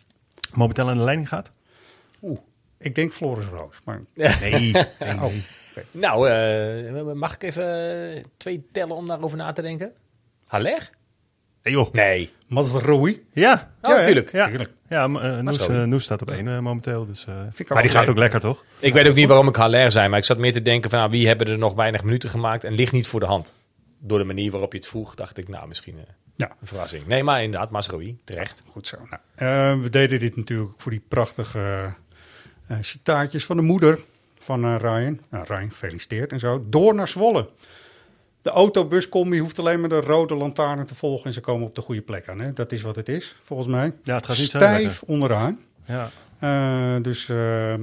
[0.53, 1.51] momenteel aan de leiding gaat?
[2.23, 2.39] Oeh,
[2.79, 3.77] ik denk Floris Roos.
[3.85, 4.75] Maar Nee, nee,
[5.23, 5.33] oh,
[5.91, 9.93] Nou, eh, mag ik even twee tellen om daarover na te denken?
[10.47, 10.91] Haller?
[11.63, 11.93] Nee, joh.
[11.93, 12.31] Nee.
[12.49, 13.23] Mazraoui.
[13.33, 13.97] Ja, Oh, hè?
[13.99, 14.33] natuurlijk.
[14.33, 14.49] ja.
[14.89, 17.07] Ja eh, Noes, eh, Noes staat op één eh, momenteel.
[17.07, 18.65] Dus, eh, ik maar die gaat ook lekker, toch?
[18.79, 20.99] Ik weet ook niet waarom ik Haller zei, maar ik zat meer te denken van
[20.99, 23.55] nou, wie hebben er nog weinig minuten gemaakt en ligt niet voor de hand.
[23.99, 26.05] Door de manier waarop je het vroeg, dacht ik, nou, misschien eh,
[26.37, 26.51] Ja.
[26.61, 27.07] een verrassing.
[27.07, 28.63] Nee, maar inderdaad, Masroi, terecht.
[28.71, 28.97] Goed zo.
[29.11, 31.95] Nou, eh, we deden dit natuurlijk voor die prachtige
[32.69, 33.99] eh citaatjes van de moeder
[34.39, 35.21] van eh, Ryan.
[35.31, 36.65] Nou, Ryan, gefeliciteerd en zo.
[36.69, 37.49] Door naar Zwolle.
[38.43, 41.81] De autobuscombi hoeft alleen maar de rode lantaarn te volgen en ze komen op de
[41.81, 42.41] goede plek aan.
[42.41, 42.53] Hè?
[42.53, 43.93] Dat is wat het is, volgens mij.
[44.05, 45.03] Ja, het gaat niet zo Stijf lekker.
[45.07, 45.59] onderaan.
[45.87, 46.11] Ja.
[46.39, 47.75] Eh, dus eh,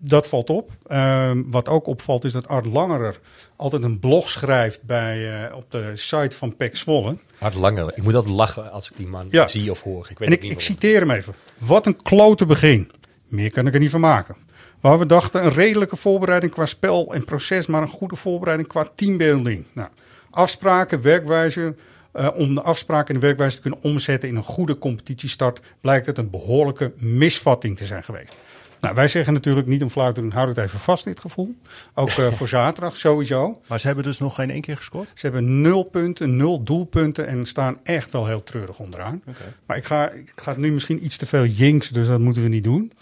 [0.00, 0.70] dat valt op.
[0.86, 3.20] Eh, wat ook opvalt is dat Art Langerer
[3.56, 7.16] altijd een blog schrijft bij, eh, op de site van PEC Zwolle.
[7.38, 7.92] Hard langer.
[7.96, 9.48] Ik moet altijd lachen als ik die man Ja.
[9.48, 10.06] zie of hoor.
[10.10, 11.34] Ik weet En ik, niet ik citeer hem even.
[11.58, 12.90] Wat een klote begin.
[13.28, 14.36] Meer kan ik er niet van maken.
[14.80, 18.88] Waar we dachten een redelijke voorbereiding qua spel en proces, maar een goede voorbereiding qua
[18.94, 19.64] teambuilding.
[19.72, 19.88] Nou,
[20.30, 21.74] afspraken, werkwijze.
[22.12, 26.06] eh, om de afspraken en de werkwijze te kunnen omzetten in een goede competitiestart, blijkt
[26.06, 28.36] het een behoorlijke misvatting te zijn geweest.
[28.80, 31.54] Nou, wij zeggen natuurlijk niet om flauw te doen, houd het even vast, dit gevoel.
[31.94, 33.60] Ook eh, voor zaterdag sowieso.
[33.66, 35.10] Maar ze hebben dus nog geen één keer gescoord?
[35.14, 39.22] Ze hebben nul punten, nul doelpunten en staan echt wel heel treurig onderaan.
[39.66, 42.48] Maar ik ga, ik ga nu misschien iets te veel jinx, dus dat moeten we
[42.48, 42.92] niet doen.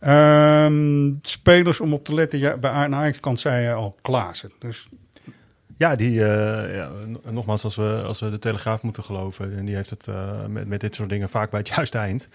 [0.00, 4.52] Ehm, spelers om op te letten, ja, bij Ajax kant zei je al Klaassen.
[4.58, 4.88] Dus
[5.78, 6.90] Ja, die, eh, ja,
[7.30, 10.66] nogmaals, als we, als we de Telegraaf moeten geloven, en die heeft het eh, met,
[10.68, 12.28] met dit soort dingen vaak bij het juiste eind.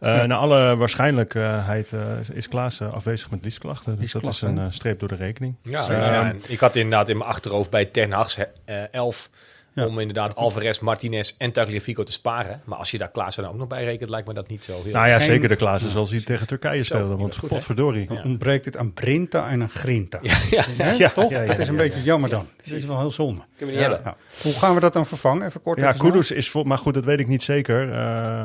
[0.00, 0.26] Eh Ja.
[0.26, 2.00] Naar alle waarschijnlijkheid eh,
[2.32, 3.98] is Klaas eh, afwezig met liesklachten.
[3.98, 5.54] Dus dat is een streep door de rekening.
[5.62, 9.30] Ja, Dus, ja, ehm, ik had inderdaad in mijn achterhoofd bij Ten Hag's eh, elf
[9.78, 9.86] Ja.
[9.86, 12.60] om inderdaad Alvarez, Martinez en Tagliafico te sparen.
[12.64, 14.72] Maar als je daar Klaassen dan ook nog bij rekent, lijkt me dat niet zo
[14.82, 14.92] heel...
[14.92, 17.16] Nou ja, Geen- zeker de Klaassen zoals hij tegen Turkije speelde.
[17.16, 18.06] Want goed, potverdorie.
[18.06, 20.18] Dan ontbreekt het aan Brinta en aan Grinta.
[20.22, 21.30] ja, ja, Hè, Ja, toch?
[21.30, 22.46] ja, ja, dat is een ja, beetje jammer dan.
[22.56, 23.40] Dat is wel heel zonde.
[23.56, 24.00] kunnen we niet hebben.
[24.04, 24.16] Ja.
[24.42, 25.46] Hoe gaan we dat dan vervangen?
[25.46, 25.92] Even kort Ja.
[25.92, 27.92] Kudus is voor, maar goed, dat weet ik niet zeker.
[27.92, 27.96] Eh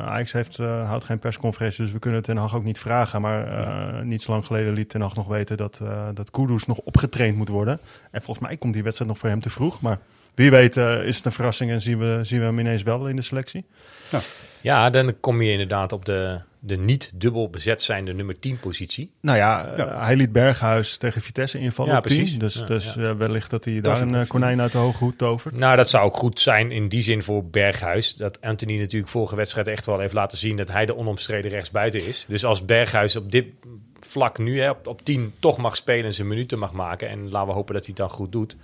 [0.07, 3.21] Ajax heeft, eh, houdt geen persconferentie, dus we kunnen Ten Hag ook niet vragen.
[3.21, 6.65] Maar eh, niet zo lang geleden liet Ten Hag nog weten dat, eh dat Kudus
[6.65, 7.79] nog opgetraind moet worden.
[8.11, 9.81] En volgens mij komt die wedstrijd nog voor hem te vroeg.
[9.81, 9.99] Maar
[10.35, 13.07] wie weet eh, is het een verrassing en zien we, zien we hem ineens wel
[13.07, 13.65] in de selectie.
[14.61, 19.11] Ja, dan kom je inderdaad op de, de niet dubbel bezet zijnde nummer 10 positie.
[19.21, 20.03] Nou ja, eh, Ja.
[20.05, 22.15] hij liet Berghuis tegen Vitesse invallen Ja, op 10.
[22.17, 22.39] precies.
[22.39, 23.09] Dus, Ja, dus ja.
[23.09, 25.57] eh, wellicht dat hij Dat daar een konijn uit de hoge hoed tovert.
[25.57, 28.15] Nou, dat zou ook goed zijn in die zin voor Berghuis.
[28.15, 32.07] Dat Anthony natuurlijk vorige wedstrijd echt wel heeft laten zien dat hij de onomstreden rechtsbuiten
[32.07, 32.25] is.
[32.27, 33.45] Dus als Berghuis op dit
[33.99, 37.09] vlak nu hè, op, op 10 toch mag spelen en zijn minuten mag maken.
[37.09, 38.55] En laten we hopen dat hij het dan goed doet.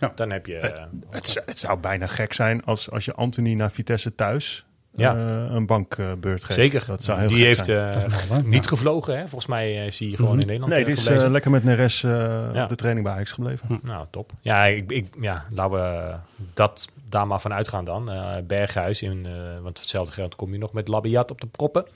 [0.00, 0.12] Ja.
[0.14, 0.56] Dan heb je...
[0.56, 4.64] eh, Het, zou- het zou bijna gek zijn als, als je Anthony naar Vitesse thuis
[4.92, 5.14] Ja.
[5.16, 6.60] eh, een bankbeurt geeft.
[6.60, 6.84] Zeker.
[6.86, 7.94] Dat zou heel die heeft zijn.
[8.30, 8.68] eh, niet ja.
[8.68, 9.14] gevlogen.
[9.18, 9.20] Hè?
[9.20, 12.62] Volgens mij zie je gewoon in Nederland Nee, die is lekker met Neres Ja.
[12.62, 13.80] op de training bij Ajax gebleven.
[13.82, 14.32] Nou, top.
[14.40, 16.14] Ja, ik, ik, ja laten we
[16.54, 18.10] dat daar maar van uitgaan dan.
[18.46, 21.86] Berghuis, in, want voor hetzelfde geld kom je nog met Labiat op de proppen.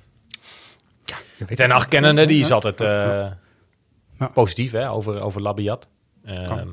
[1.38, 2.54] Je weet Ten het Hag kennende, die is Ja.
[2.54, 2.88] altijd eh,
[4.18, 4.26] Ja.
[4.32, 5.88] positief hè, over, over Labiat.
[6.24, 6.64] Ehm, ja.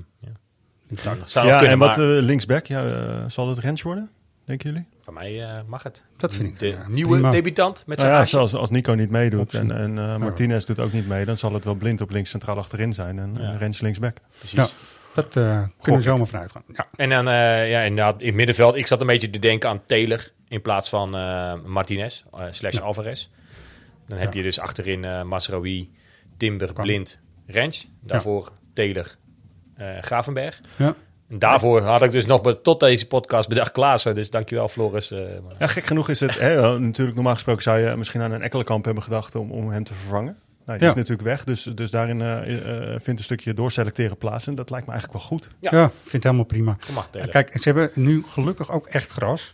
[0.89, 4.09] Zou, zou Ja, kunnen, en wat maar eh, linksback, ja, eh, zal het Rens worden,
[4.45, 4.85] denken jullie?
[5.03, 6.03] voor mij eh, mag het.
[6.17, 7.31] Dat vind ik, De ja, nieuwe prima.
[7.31, 10.79] debutant met Nou zijn ja, zoals als Nico niet meedoet en, en eh, Martinez doet
[10.79, 13.39] ook niet mee, dan zal het wel blind op links centraal achterin zijn en, Ja.
[13.39, 14.17] en Rens linksback.
[14.37, 14.57] Precies.
[14.57, 14.67] Ja.
[15.13, 16.63] Dat eh, kunnen we zomaar vanuit gaan.
[16.73, 16.87] Ja.
[16.95, 18.75] En dan eh, ja, inderdaad, in het middenveld.
[18.75, 22.73] Ik zat een beetje te denken aan Taylor in plaats van eh, Martinez eh, slash
[22.73, 22.79] Ja.
[22.81, 23.27] Alvarez.
[24.07, 24.39] Dan heb Ja.
[24.39, 25.89] je dus achterin eh Masraoui,
[26.37, 26.73] Timber.
[26.73, 27.87] Blind, Rens.
[28.01, 29.15] Daarvoor Taylor,
[30.01, 30.61] Gravenberg.
[30.75, 30.95] Ja.
[31.29, 34.15] En daarvoor had ik dus nog tot deze podcast bedacht Klaassen.
[34.15, 35.11] Dus dankjewel Floris.
[35.11, 35.19] eh,
[35.59, 38.85] Ja, gek genoeg is het, hè, natuurlijk normaal gesproken zou je misschien aan een Ekkelenkamp
[38.85, 40.37] hebben gedacht om, om hem te vervangen.
[40.65, 40.93] Nou, die Ja.
[40.93, 42.37] is natuurlijk weg, dus, dus daarin eh,
[42.93, 45.49] eh, vindt een stukje doorselecteren plaats en dat lijkt me eigenlijk wel goed.
[45.59, 45.69] Ja.
[45.77, 45.85] Ja.
[45.85, 46.77] ik vind het helemaal prima.
[47.29, 49.53] Kijk, ze hebben nu gelukkig ook echt gras.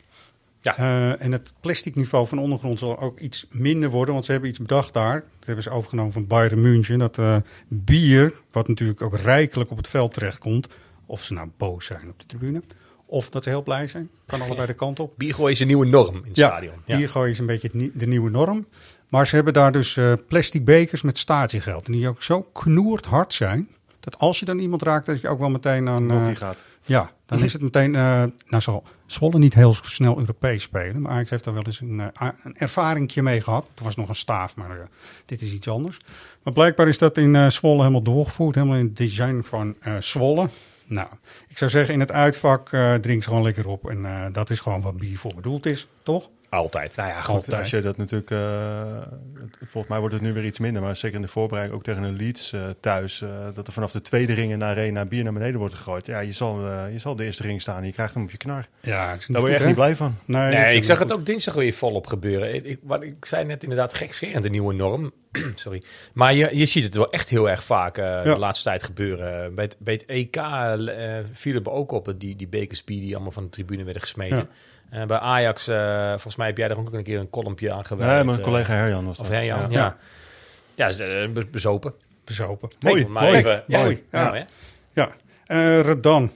[0.65, 0.77] Ja.
[0.77, 4.31] Eh, en het plastic niveau van de ondergrond zal ook iets minder worden, want ze
[4.31, 5.13] hebben iets bedacht daar.
[5.13, 6.99] Dat hebben ze overgenomen van Bayern München.
[6.99, 7.35] Dat eh,
[7.67, 10.67] bier, wat natuurlijk ook rijkelijk op het veld terechtkomt,
[11.05, 12.61] of ze nou boos zijn op de tribune,
[13.05, 15.13] of dat ze heel blij zijn, kan allebei de kant op.
[15.17, 16.75] Biergooi is een nieuwe norm in het Ja, stadion.
[16.85, 16.97] Ja.
[16.97, 18.67] biergooi is een beetje de nieuwe norm.
[19.09, 21.85] Maar ze hebben daar dus eh, plastic bekers met statiegeld.
[21.85, 25.29] En die ook zo knoerd hard zijn, dat als je dan iemand raakt, dat je
[25.29, 26.35] ook wel meteen aan...
[26.35, 26.63] gaat.
[26.81, 27.95] ja, dan is het meteen.
[27.95, 31.01] eh nou, zal Zwolle niet heel snel Europees spelen.
[31.01, 33.65] Maar Ajax heeft daar wel eens een, eh, een ervaringje mee gehad.
[33.73, 34.85] Toen was nog een staaf, maar eh,
[35.25, 35.99] dit is iets anders.
[36.43, 38.55] Maar blijkbaar is dat in Zwolle helemaal doorgevoerd.
[38.55, 40.49] Helemaal in het design van Zwolle.
[40.85, 41.07] Nou,
[41.47, 42.69] ik zou zeggen, in het uitvak
[43.01, 43.89] drink ze gewoon lekker op.
[43.89, 46.29] En dat is gewoon wat bier voor bedoeld is, toch?
[46.55, 46.95] Altijd.
[46.95, 47.59] Nou ja, goed, Altijd.
[47.59, 48.31] als je dat natuurlijk...
[48.31, 49.01] eh,
[49.57, 52.03] volgens mij wordt het nu weer iets minder, maar zeker in de voorbereiding, ook tegen
[52.03, 55.23] een Leeds eh, thuis, eh, dat er vanaf de tweede ring in de arena bier
[55.23, 56.05] naar beneden wordt gegooid.
[56.05, 58.37] Ja, je zal, je zal de eerste ring staan en je krijgt hem op je
[58.37, 58.67] knar.
[58.79, 60.15] Ja, het Daar word je echt niet blij van.
[60.25, 62.55] Nee, ik zag het ook dinsdag weer volop gebeuren.
[62.55, 65.11] Ik, ik, wat ik zei net inderdaad gekscherend, de nieuwe norm.
[65.55, 65.83] Sorry.
[66.13, 69.55] Maar je, je ziet het wel echt heel erg vaak eh, de laatste tijd gebeuren.
[69.55, 73.31] Bij het, bij het EK eh vielen we ook op, die, die bekerspier die allemaal
[73.31, 74.49] van de tribune werden gesmeten.
[74.89, 77.85] En bij Ajax, eh, volgens mij heb jij er ook een keer een kolompje aan
[77.85, 78.13] gewerkt.
[78.13, 79.35] Nee, mijn eh, collega Herjan was Of dat.
[79.35, 79.97] Herjan, ja.
[80.75, 80.89] Ja.
[80.97, 81.93] Ja, eh, bezopen.
[82.23, 82.69] bezopen.
[82.79, 84.03] Mooi, Nee, maar mooi, even, ja, mooi.
[84.11, 84.45] Ja.
[84.93, 85.09] Ja.
[85.45, 86.31] eh Redan.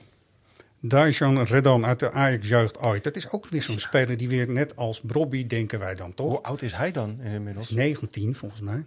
[0.80, 3.04] Dyson Redan uit de Ajax-jeugd ooit.
[3.04, 6.30] Dat is ook weer zo'n speler die weer net als Brobby, denken wij dan toch?
[6.30, 7.70] Hoe oud is hij dan inmiddels?
[7.70, 8.86] 19 volgens mij.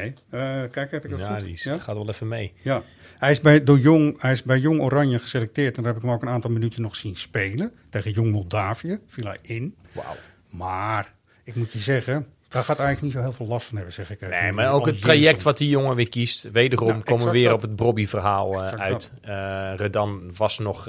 [0.00, 1.44] Nee, Eh, kijk, heb ik dat Ja, goed?
[1.44, 1.78] die Ja?
[1.78, 2.52] gaat wel even mee.
[2.62, 2.82] Ja,
[3.18, 5.76] hij is bij, door Jong, hij is bij Jong Oranje geselecteerd.
[5.76, 7.72] En daar heb ik hem ook een aantal minuten nog zien spelen.
[7.90, 9.74] Tegen Jong Moldavië viel hij in.
[9.92, 10.14] Wauw.
[10.50, 11.12] Maar
[11.44, 14.10] ik moet je zeggen, daar gaat eigenlijk niet zo heel veel last van hebben, zeg
[14.10, 14.20] ik.
[14.22, 14.42] even.
[14.42, 16.50] Nee, maar ook het traject wat die jongen weer kiest.
[16.50, 17.54] Wederom Ja, komen we weer dat.
[17.54, 19.12] op het Brobby-verhaal eh, uit.
[19.22, 20.86] Eh Redan was nog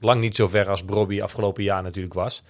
[0.00, 2.44] lang niet zo ver als Brobby afgelopen jaar natuurlijk was.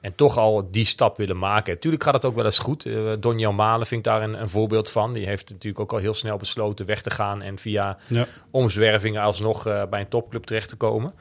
[0.00, 1.78] En toch al die stap willen maken.
[1.78, 2.86] Tuurlijk gaat het ook wel eens goed.
[2.86, 5.12] Uh, Donjan Malen vind ik daar een, een voorbeeld van.
[5.12, 7.42] Die heeft natuurlijk ook al heel snel besloten weg te gaan.
[7.42, 8.26] En via Ja.
[8.50, 11.14] omzwervingen alsnog eh, bij een topclub terecht te komen.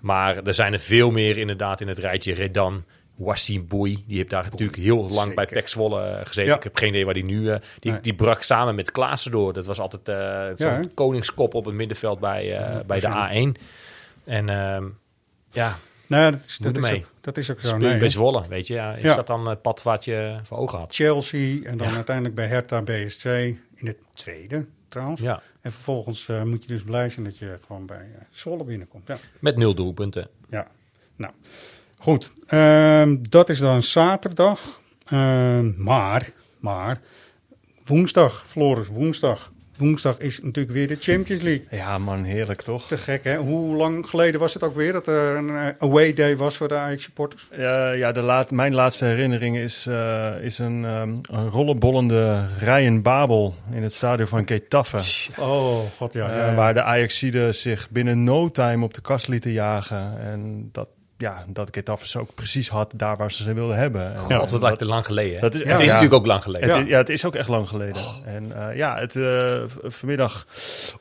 [0.00, 2.34] Maar er zijn er veel meer inderdaad in het rijtje.
[2.34, 2.84] Redan,
[3.16, 5.46] Wassim Boei, die heeft daar natuurlijk heel lang bij.
[5.46, 6.50] Pek Zwolle eh, gezeten.
[6.50, 6.56] Ja.
[6.56, 7.50] Ik heb geen idee waar die nu...
[7.50, 8.00] eh, die, Nee.
[8.00, 9.52] die brak samen met Klaassen door.
[9.52, 10.86] Dat was altijd eh zo'n hè?
[10.94, 13.06] koningskop op het middenveld bij, eh, bij de
[13.56, 13.60] A1.
[14.24, 14.84] En ehm,
[15.52, 15.76] ja,
[16.08, 17.66] Nou, dat is, dat is, ook, dat is ook zo.
[17.68, 18.74] speel je Nee, bij Zwolle, weet je.
[18.74, 19.14] Ja, is Ja.
[19.14, 20.94] dat dan het pad wat je voor ogen had?
[20.94, 21.94] Chelsea en dan Ja.
[21.94, 23.24] uiteindelijk bij Hertha BSC
[23.74, 25.20] in het tweede trouwens.
[25.20, 28.64] Ja, En vervolgens eh, moet je dus blij zijn dat je gewoon bij eh Zwolle
[28.64, 29.06] binnenkomt.
[29.06, 29.16] Ja.
[29.38, 30.28] met nul doelpunten.
[30.50, 30.66] ja.
[31.16, 31.32] Nou,
[31.98, 32.32] goed.
[32.46, 34.80] Ehm, dat is dan zaterdag.
[35.06, 37.00] Ehm, maar, maar,
[37.84, 39.52] woensdag, Floris, woensdag.
[39.78, 41.66] Woensdag is natuurlijk weer de Champions League.
[41.70, 42.86] Ja, man, heerlijk toch?
[42.86, 43.36] Te gek, hè?
[43.36, 46.68] Hoe lang geleden was het ook weer dat er een eh, away day was voor
[46.68, 47.48] de Ajax supporters?
[47.56, 53.54] Ja, de laat, mijn laatste herinnering is, eh, is een, ehm, een rollenbollende Ryan Babel
[53.72, 55.30] in het stadion van Getafe.
[55.38, 56.30] Oh, god ja.
[56.30, 56.54] Eh, ja, ja.
[56.54, 60.20] Waar de Ajaxiden zich binnen no time op de kast lieten jagen.
[60.20, 60.88] En dat,
[61.18, 64.12] ja, dat Getafe ze ook precies had daar waar ze ze wilden hebben.
[64.12, 65.40] En, God, dat dat- lijkt te lang geleden.
[65.40, 65.86] dat is, het ja, is ja.
[65.86, 66.68] natuurlijk ook lang geleden.
[66.68, 66.84] Het Ja.
[66.86, 68.02] ja, het is ook echt lang geleden.
[68.24, 70.46] En eh, ja, het, eh, vanmiddag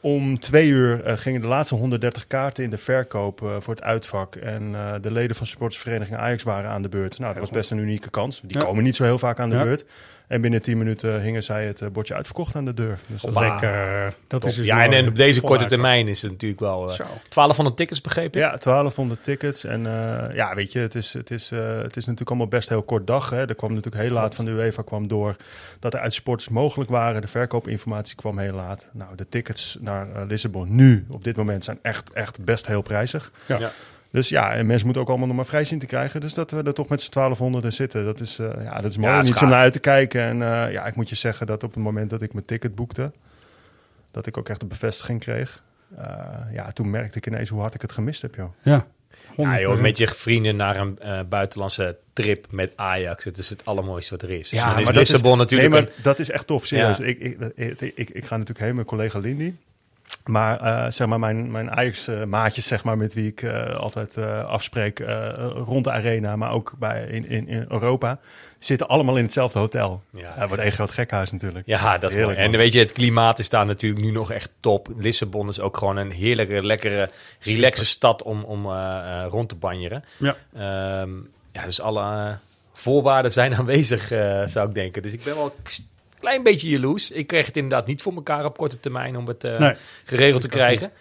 [0.02, 4.36] om twee uur eh, gingen de laatste 130 kaarten in de verkoop voor het uitvak.
[4.36, 7.20] En de leden van supportersvereniging Ajax waren aan de beurt.
[7.20, 8.42] Nou, dat was best een unieke kans.
[8.42, 8.66] Die Ja.
[8.66, 9.64] komen niet zo heel vaak aan de Ja.
[9.64, 9.86] beurt.
[10.28, 13.00] En binnen 10 minuten hingen zij het eh, bordje uitverkocht aan de deur.
[13.08, 13.74] Dus dat- Lekker.
[14.06, 16.90] eh, dat is dus ja, en op deze korte termijn is het natuurlijk wel...
[16.90, 17.04] eh, Zo.
[17.04, 18.40] 1200 tickets begrepen.
[18.40, 19.63] Ja, 1200 tickets.
[19.63, 22.70] En eh, ja, weet je, het is, het, is, eh, het is natuurlijk allemaal best
[22.70, 23.30] heel kort dag.
[23.30, 23.48] Hè.
[23.48, 25.36] Er kwam natuurlijk heel laat van de UEFA kwam door
[25.80, 27.22] dat er uit supporters mogelijk waren.
[27.22, 28.88] De verkoopinformatie kwam heel laat.
[28.92, 32.82] Nou, de tickets naar eh, Lissabon nu, op dit moment, zijn echt, echt best heel
[32.82, 33.32] prijzig.
[33.46, 33.58] Ja.
[33.60, 33.72] Ja.
[34.12, 36.22] Dus ja, en mensen moeten ook allemaal nog maar vrij zien te krijgen.
[36.22, 38.91] Dus dat we er toch met z'n 1200 in zitten, dat is, eh, ja, dat
[38.91, 39.10] is mooi.
[39.10, 39.50] Ja, om is iets om gaaf.
[39.50, 40.22] naar uit te kijken.
[40.22, 42.76] En eh, ja, ik moet je zeggen dat op het moment dat ik mijn ticket
[42.76, 43.12] boekte,
[44.12, 45.63] dat ik ook echt de bevestiging kreeg.
[45.96, 46.06] Eh,
[46.52, 48.50] ja, toen merkte ik ineens hoe hard ik het gemist heb, joh.
[48.62, 48.88] Ja.
[49.38, 49.82] Ja, joh, 100%.
[49.82, 53.24] met je vrienden naar een eh, buitenlandse trip met Ajax.
[53.24, 54.50] Het is het allermooiste wat er is.
[54.50, 56.04] Dus dan is dat Lissabon natuurlijk nee, maar een...
[56.04, 56.98] dat is echt tof, serieus.
[56.98, 57.06] Ja.
[57.06, 59.54] Ik, ik, ik, ik, ik ga natuurlijk heen met collega Lindy.
[60.28, 64.46] Maar eh, zeg maar, mijn, mijn Ajax-maatjes, zeg maar, met wie ik eh, altijd eh,
[64.46, 65.30] afspreek eh,
[65.66, 68.20] rond de arena, maar ook bij, in, in, in Europa,
[68.60, 70.02] zitten allemaal in hetzelfde hotel.
[70.10, 70.34] Ja.
[70.36, 71.66] Het wordt één groot gekhuis natuurlijk.
[71.66, 72.52] Ja, dat is Heerlijk, mooi.
[72.52, 74.88] En weet je, het klimaat is daar natuurlijk nu nog echt top.
[74.98, 77.10] Lissabon is ook gewoon een heerlijke, lekkere,
[77.40, 80.04] relaxe stad om, om eh, eh, rond te banjeren.
[80.18, 80.36] Ja.
[80.54, 81.10] Ehm,
[81.52, 82.34] ja, dus alle eh,
[82.74, 85.02] voorwaarden zijn aanwezig, eh, zou ik denken.
[85.02, 85.56] Dus ik ben wel
[86.20, 87.12] klein beetje jaloers.
[87.12, 89.76] Ik kreeg het inderdaad niet voor elkaar op korte termijn om het eh, Nee.
[90.06, 90.92] geregeld te krijgen.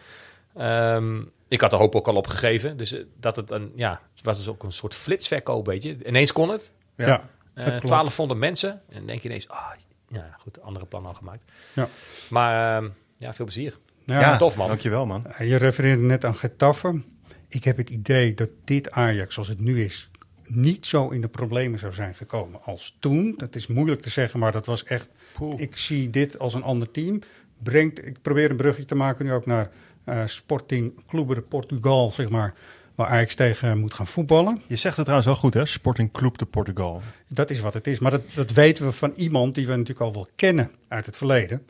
[0.56, 2.76] Ehm, ik had de hoop ook al opgegeven.
[2.76, 5.96] Dus eh, dat het een, ja, het was dus ook een soort flitsverkoop, weet je.
[6.06, 6.72] Ineens kon het.
[6.96, 7.06] Ja.
[7.06, 7.14] Ja.
[7.54, 7.88] Eh, Dat klopt.
[7.88, 8.70] 1200 mensen.
[8.70, 9.66] En dan denk je ineens, ah,
[10.08, 11.44] ja, goed, andere plan al gemaakt.
[11.72, 11.88] Ja.
[12.30, 13.78] Maar ehm, ja, veel plezier.
[14.04, 14.68] Ja, Ja, tof, man.
[14.68, 15.26] Dankjewel, man.
[15.38, 17.02] Je refereerde net aan Getafe.
[17.48, 20.10] Ik heb het idee dat dit Ajax, zoals het nu is,
[20.46, 23.34] niet zo in de problemen zou zijn gekomen als toen.
[23.36, 25.08] Dat is moeilijk te zeggen, maar dat was echt...
[25.56, 27.18] Ik zie dit als een ander team.
[27.62, 29.70] Brengt, ik probeer een brugje te maken nu ook naar
[30.04, 32.54] eh, Sporting Clube de Portugal, zeg maar.
[32.94, 34.62] Waar Ajax tegen moet gaan voetballen.
[34.66, 35.66] Je zegt het trouwens wel goed, hè?
[35.66, 37.02] Sporting Club de Portugal.
[37.28, 37.98] Dat is wat het is.
[37.98, 41.16] Maar dat, dat weten we van iemand die we natuurlijk al wel kennen uit het
[41.16, 41.66] verleden.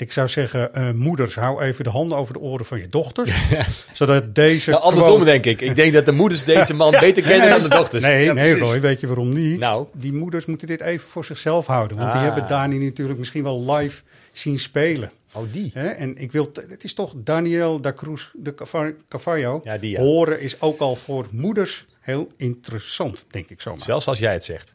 [0.00, 3.34] Ik zou zeggen, eh, moeders, hou even de handen over de oren van je dochters.
[3.92, 4.70] Zodat deze...
[4.70, 5.60] Nou, andersom quote- denk ik.
[5.60, 8.04] Ik denk dat de moeders deze man beter kennen dan de dochters.
[8.04, 8.58] Nee, Ja, nee.
[8.58, 9.58] Roy, weet je waarom niet?
[9.58, 9.86] Nou.
[9.94, 11.96] Die moeders moeten dit even voor zichzelf houden.
[11.96, 12.26] Want die Ah.
[12.26, 15.10] hebben Dani natuurlijk misschien wel live zien spelen.
[15.32, 15.70] Oh, die.
[15.74, 15.86] Hè?
[15.88, 19.60] En ik wil, het is toch Daniel da Cruz de Cava- Cavallo.
[19.64, 20.00] Ja, die, ja.
[20.00, 23.80] Horen is ook al voor moeders heel interessant, denk ik zomaar.
[23.80, 24.74] Zelfs als jij het zegt.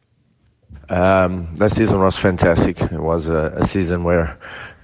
[0.92, 2.80] Um, that season was fantastic.
[2.80, 4.36] It was a, a season where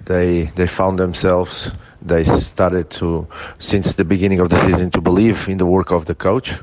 [0.05, 1.71] they they found themselves.
[2.01, 3.27] They started to,
[3.59, 6.57] since the beginning of the season, to believe in the work of the coach.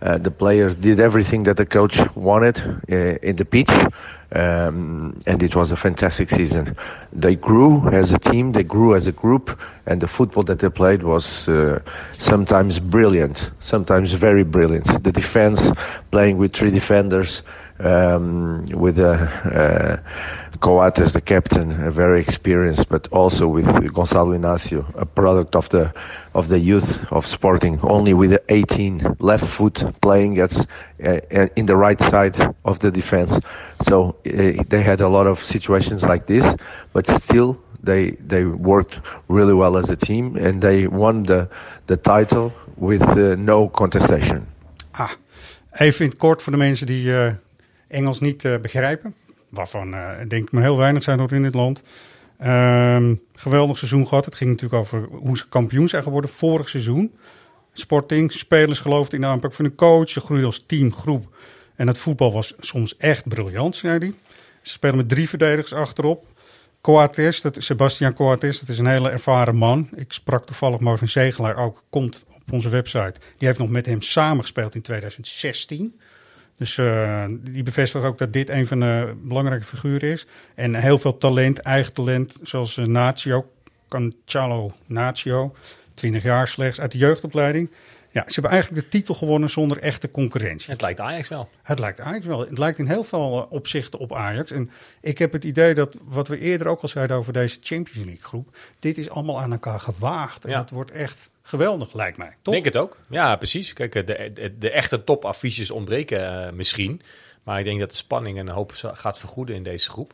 [0.00, 2.56] Uh, the players did everything that the coach wanted
[2.90, 3.70] uh, in the pitch,
[4.32, 6.76] um, and it was a fantastic season.
[7.12, 10.68] They grew as a team, they grew as a group, and the football that they
[10.68, 11.80] played was uh,
[12.16, 15.02] sometimes brilliant, sometimes very brilliant.
[15.02, 15.68] The defense,
[16.12, 17.42] playing with three defenders,
[17.80, 19.96] um, with uh, uh,
[20.60, 25.92] Coates, the captain, uh, very experienced, but also with Gonzalo Inacio, a product of the
[26.34, 30.66] of the youth of Sporting, only with 18 left foot playing at
[31.04, 31.20] uh,
[31.56, 33.38] in the right side of the defense.
[33.82, 36.44] So uh, they had a lot of situations like this,
[36.92, 41.48] but still they they worked really well as a team and they won the
[41.86, 44.46] the title with uh, no contestation.
[44.92, 45.14] Ah,
[45.80, 47.32] even in kort voor de mensen die eh,
[47.88, 49.14] Engels niet eh, begrijpen.
[49.48, 51.82] Waarvan eh, denk ik maar heel weinig zijn er in dit land.
[52.38, 54.24] Ehm, geweldig seizoen gehad.
[54.24, 57.16] Het ging natuurlijk over hoe ze kampioen zijn geworden vorig seizoen.
[57.72, 60.08] Sporting, spelers geloofden in de aanpak van de coach.
[60.08, 61.36] Ze groeiden als team, groep.
[61.76, 64.14] En het voetbal was soms echt briljant, zei hij.
[64.62, 66.26] Ze spelen met drie verdedigers achterop.
[66.80, 69.88] Coates, dat is Sebastian Coates, dat is een hele ervaren man.
[69.94, 73.14] Ik sprak toevallig Marvin Zegelaar ook, komt op onze website.
[73.38, 76.00] Die heeft nog met hem samengespeeld in 2016.
[76.58, 80.26] Dus eh, die bevestigt ook dat dit een van de belangrijke figuren is.
[80.54, 83.50] En heel veel talent, eigen talent, zoals eh, Nacio,
[83.88, 85.54] Cancalo Nacio,
[85.94, 87.70] 20 jaar slechts, uit de jeugdopleiding.
[88.10, 90.70] Ja, ze hebben eigenlijk de titel gewonnen zonder echte concurrentie.
[90.70, 91.48] Het lijkt Ajax wel.
[91.62, 92.40] Het lijkt Ajax wel.
[92.40, 94.50] Het lijkt in heel veel eh, opzichten op Ajax.
[94.50, 98.04] En ik heb het idee dat, wat we eerder ook al zeiden over deze Champions
[98.06, 100.44] League groep, dit is allemaal aan elkaar gewaagd.
[100.44, 100.58] En Ja.
[100.60, 102.32] het wordt echt geweldig, lijkt mij.
[102.42, 102.54] Toch?
[102.54, 102.96] Denk het ook.
[103.08, 103.72] Ja, precies.
[103.72, 107.00] Kijk, de, de, de echte topaffiches ontbreken eh, misschien.
[107.42, 110.12] Maar ik denk dat de spanning een hoop gaat vergoeden in deze groep.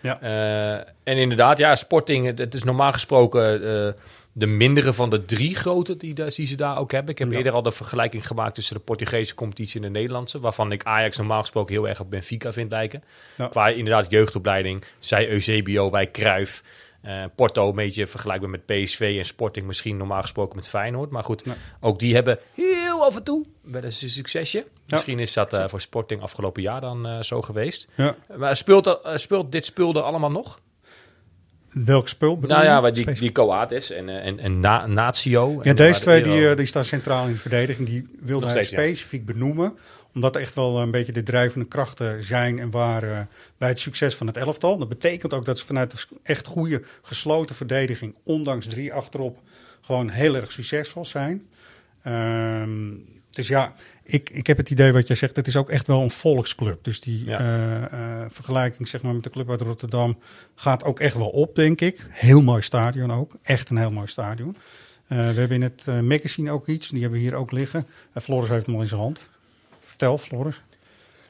[0.00, 0.20] Ja.
[0.20, 3.54] Eh, en inderdaad, ja, Sporting, het- is normaal gesproken
[3.86, 3.92] eh,
[4.32, 7.10] de mindere van de drie grote die, die ze daar ook hebben.
[7.10, 7.36] Ik heb Ja.
[7.36, 10.40] eerder al de vergelijking gemaakt tussen de Portugese competitie en de Nederlandse.
[10.40, 13.02] Waarvan ik Ajax normaal gesproken heel erg op Benfica vind lijken.
[13.36, 13.46] Ja.
[13.46, 14.84] Qua inderdaad jeugdopleiding.
[14.98, 16.62] Zij Eusebio, wij Cruijff.
[17.02, 21.10] Eh, Porto een beetje vergelijkbaar met PSV en Sporting misschien normaal gesproken met Feyenoord.
[21.10, 21.54] Maar goed, Ja.
[21.80, 24.66] ook die hebben heel af en toe wel eens een succesje.
[24.88, 27.88] Misschien is dat eh, voor Sporting afgelopen jaar dan eh, zo geweest.
[27.94, 28.16] Ja.
[28.36, 30.60] Maar speelt, dat, speelt dit spul er allemaal nog?
[31.72, 35.52] Welk spul bedoel Nou ja, die, die Coates en, en, en Na- Natio.
[35.52, 37.88] Ja, En deze twee die, die staan centraal in de verdediging.
[37.88, 39.78] Die wilde hij specifiek benoemen.
[40.14, 44.14] Omdat er echt wel een beetje de drijvende krachten zijn en waren bij het succes
[44.14, 44.78] van het elftal.
[44.78, 49.38] Dat betekent ook dat ze vanuit de echt goede gesloten verdediging, ondanks drie achterop,
[49.80, 51.46] gewoon heel erg succesvol zijn.
[52.02, 52.88] Ehm,
[53.30, 56.02] dus ja, ik, ik heb het idee wat jij zegt, het is ook echt wel
[56.02, 56.84] een volksclub.
[56.84, 57.38] Dus die Ja.
[57.38, 57.82] eh,
[58.22, 60.18] eh, vergelijking zeg maar, met de club uit Rotterdam
[60.54, 62.06] gaat ook echt wel op, denk ik.
[62.08, 64.56] Heel mooi stadion ook, echt een heel mooi stadion.
[65.06, 67.86] Eh, we hebben in het magazine ook iets, die hebben we hier ook liggen.
[68.12, 69.28] En Floris heeft hem al in zijn hand.
[70.00, 70.62] Vertel, Floris.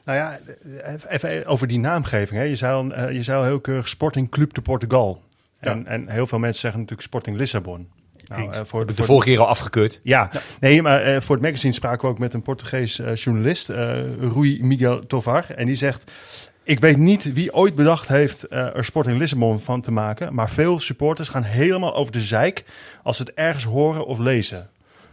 [0.05, 0.39] Nou ja,
[1.09, 2.39] even over die naamgeving.
[2.39, 2.45] Hè.
[2.45, 5.23] Je, zei al, eh, je zei al heel keurig Sporting Club de Portugal.
[5.59, 7.89] En, en heel veel mensen zeggen natuurlijk Sporting Lissabon.
[8.27, 9.99] Nou, eh, voor, De vorige keer al afgekeurd.
[10.03, 13.69] Ja, nee, maar eh, voor het magazine spraken we ook met een Portugees journalist,
[14.19, 15.45] Rui Miguel Tovar.
[15.55, 16.11] En die zegt,
[16.63, 20.33] ik weet niet wie ooit bedacht heeft er Sporting Lissabon van te maken.
[20.33, 22.63] Maar veel supporters gaan helemaal over de zeik
[23.03, 24.69] als ze het ergens horen of lezen.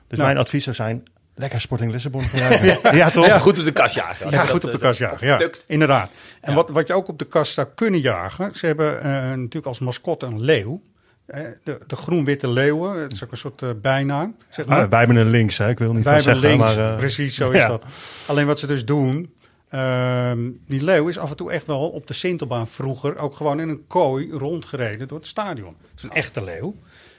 [0.09, 0.31] Dus Nou.
[0.31, 1.03] mijn advies zou zijn,
[1.39, 2.97] lekker Sporting Lissabon gebruiken.
[2.97, 3.11] ja.
[3.11, 3.27] toch?
[3.27, 4.31] Ja, goed op de kast jagen.
[4.31, 5.27] Ja, goed op de kast jagen.
[5.27, 5.65] Ja, lukt.
[5.67, 6.11] inderdaad.
[6.41, 6.57] En Ja.
[6.57, 8.55] wat, wat je ook op de kast zou kunnen jagen.
[8.55, 10.83] Ze hebben eh, natuurlijk als mascotte een leeuw.
[11.27, 13.01] Eh, de, de groen-witte leeuwen.
[13.01, 14.37] Het is ook een soort eh, bijnaam.
[14.49, 14.83] Zeg maar.
[14.83, 15.69] Ah, wij hebben een links, hè.
[15.69, 16.49] ik wil niet Wij van zeggen.
[16.49, 17.69] links, maar, precies zo is ja.
[17.69, 17.85] dat.
[18.27, 19.35] Alleen wat ze dus doen,
[19.69, 23.61] ehm, die leeuw is af en toe echt wel op de Sintelbaan vroeger ook gewoon
[23.61, 25.77] in een kooi rondgereden door het stadion.
[25.81, 26.75] Het is een echte leeuw.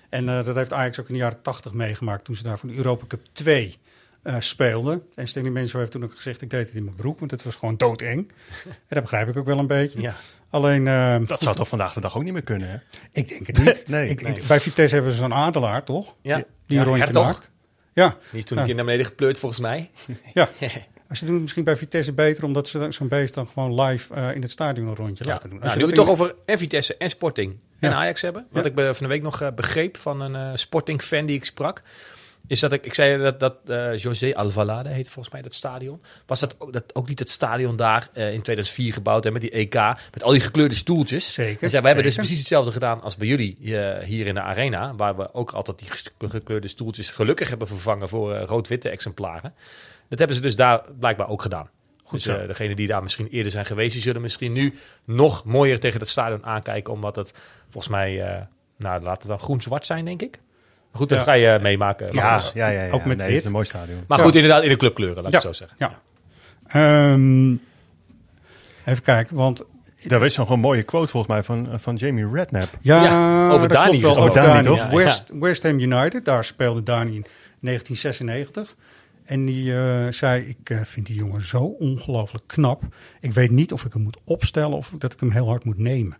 [0.09, 2.69] En eh, dat heeft Ajax ook in de jaren tachtig meegemaakt toen ze daar voor
[2.69, 3.77] de Europa Cup 2
[4.29, 5.03] eh, speelden.
[5.15, 7.43] En Stanley Menzo heeft toen ook gezegd, ik deed het in mijn broek, want het
[7.43, 8.31] was gewoon doodeng.
[8.65, 10.01] En dat begrijp ik ook wel een beetje.
[10.01, 10.13] Ja.
[10.49, 12.77] Alleen, ehm, Dat zou toch vandaag de dag ook niet meer kunnen, hè?
[13.11, 13.83] ik denk het niet.
[13.95, 14.09] Nee.
[14.09, 16.15] ik, bij Vitesse hebben ze zo'n adelaar, toch?
[16.21, 16.35] Ja.
[16.35, 17.23] Die Ja, een rondje Hertog.
[17.25, 17.49] maakt.
[17.93, 18.61] Ja, Die is toen Ja.
[18.61, 19.89] een keer naar beneden gepleurd volgens mij.
[20.33, 20.49] ja.
[21.11, 24.35] Ze doen het misschien bij Vitesse beter, omdat ze zo'n beest dan gewoon live eh,
[24.35, 25.29] in het stadion een rondje Ja.
[25.31, 25.59] laten doen.
[25.59, 27.95] Nou, Als nu je we het toch over en Vitesse en Sporting en Ja.
[27.95, 28.45] Ajax hebben.
[28.51, 28.69] Wat Ja.
[28.69, 31.81] ik van de week nog eh, begreep van een eh, Sporting-fan die ik sprak.
[32.47, 36.01] Is dat ik, ik zei dat, dat eh, José Alvalade heet volgens mij dat stadion.
[36.25, 39.41] Was dat ook, dat ook niet het stadion daar eh, in 2004 gebouwd en met
[39.41, 39.73] die EK,
[40.13, 41.33] met al die gekleurde stoeltjes.
[41.33, 44.33] Zeker, En zei, we hebben dus precies hetzelfde gedaan als bij jullie eh, hier in
[44.33, 44.95] de arena.
[44.95, 49.53] Waar we ook altijd die gekleurde stoeltjes gelukkig hebben vervangen voor rood-witte exemplaren.
[50.09, 51.69] Dat hebben ze dus daar blijkbaar ook gedaan.
[52.11, 52.35] dus zo.
[52.35, 54.73] eh degenen die daar misschien eerder zijn geweest, die zullen misschien nu
[55.05, 56.93] nog mooier tegen het stadion aankijken.
[56.93, 57.33] Omdat het
[57.69, 58.41] volgens mij, eh,
[58.77, 60.39] nou laat het dan groen-zwart zijn, denk ik.
[60.99, 61.23] Maar goed, dat Ja.
[61.23, 62.07] ga je meemaken.
[62.11, 62.91] Ja, ja, ja, ja.
[62.91, 63.27] Ook met nee, wit.
[63.27, 64.03] Het is een mooi stadion.
[64.07, 64.23] maar Ja.
[64.23, 65.77] goed, inderdaad in de clubkleuren, laat ik het zo zeggen.
[65.79, 65.99] Ja.
[66.67, 67.51] Ehm,
[68.85, 69.63] even kijken, want
[70.07, 72.69] Daar is zo'n mooie quote volgens mij van, van Jamie Redknapp.
[72.81, 74.17] ja, Ja, over Dani wel.
[74.17, 74.87] Over Dani, Dani, toch?
[74.91, 77.25] West, West Ham United, daar speelde Dani in
[77.59, 78.75] 1996.
[79.25, 82.83] En die eh, zei, ik eh, vind die jongen zo ongelooflijk knap.
[83.19, 85.77] Ik weet niet of ik hem moet opstellen of dat ik hem heel hard moet
[85.77, 86.17] nemen.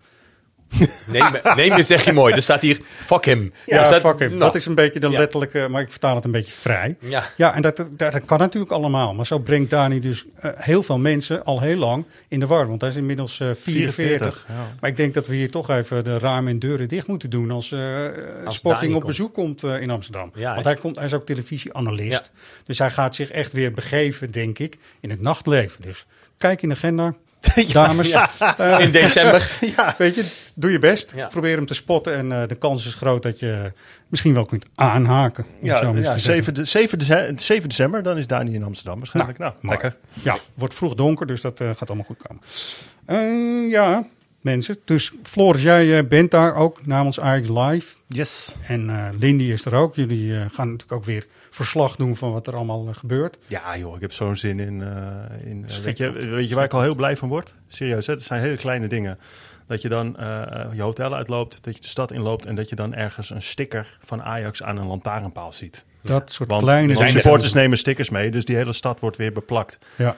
[1.08, 2.34] Neem, neem je zeg je mooi.
[2.34, 3.54] Er staat hier, fuck him.
[3.66, 4.28] Ja, staat- fuck him.
[4.30, 6.98] nou, Dat is een beetje de letterlijke, maar ik vertaal het een beetje vrij.
[7.00, 7.30] Ja.
[7.38, 9.14] Ja, en dat, dat, dat kan natuurlijk allemaal.
[9.14, 12.68] Maar zo brengt Dani dus eh, heel veel mensen al heel lang in de war.
[12.68, 13.94] Want hij is inmiddels eh 44.
[13.94, 14.54] 44, ja.
[14.80, 17.52] Maar ik denk dat we hier toch even de ramen en deuren dicht moeten doen...
[17.52, 18.06] als, eh,
[18.46, 20.32] Als Sporting Dani op bezoek komt eh, in Amsterdam.
[20.36, 22.32] Ja, Want hij, komt, hij is ook televisieanalist.
[22.66, 25.82] Dus hij gaat zich echt weer begeven, denk ik, in het nachtleven.
[25.82, 26.06] Dus
[26.38, 27.14] kijk in de agenda,
[27.72, 28.12] dames.
[28.12, 29.52] Eh, In december.
[29.76, 31.14] ja, weet je, doe je best.
[31.16, 31.28] Ja.
[31.28, 32.16] Probeer hem te spotten.
[32.16, 33.72] En eh, de kans is groot dat je
[34.08, 35.46] misschien wel kunt aanhaken.
[35.62, 39.38] Ja, ja te 7, de, 7, de, 7 december, dan is Dani in Amsterdam waarschijnlijk.
[39.38, 39.78] Nou, Mooi.
[39.82, 40.00] lekker.
[40.24, 42.44] Ja, wordt vroeg donker, dus dat eh, gaat allemaal goed komen.
[43.06, 44.06] Eh, ja,
[44.42, 44.78] mensen.
[44.86, 47.96] Dus Floris, jij bent daar ook namens Ajax Live.
[48.08, 48.56] Yes.
[48.68, 49.96] En eh Lindy is er ook.
[49.96, 51.26] Jullie gaan natuurlijk ook weer
[51.64, 53.38] verslag doen van wat er allemaal eh, gebeurt.
[53.46, 54.82] Ja joh, ik heb zo'n zin in.
[54.82, 57.56] eh, in eh, weet, je, weet je waar ik al heel blij van word?
[57.68, 58.14] Serieus, hè?
[58.14, 59.20] het zijn hele kleine dingen.
[59.68, 62.76] Dat je dan eh, je hotel uitloopt, dat je de stad inloopt en dat je
[62.76, 65.86] dan ergens een sticker van Ajax aan een lantaarnpaal ziet.
[66.02, 66.94] Dat soort Want, kleine...
[66.94, 69.78] want supporters nemen stickers mee, dus die hele stad wordt weer beplakt.
[69.96, 70.16] Ja,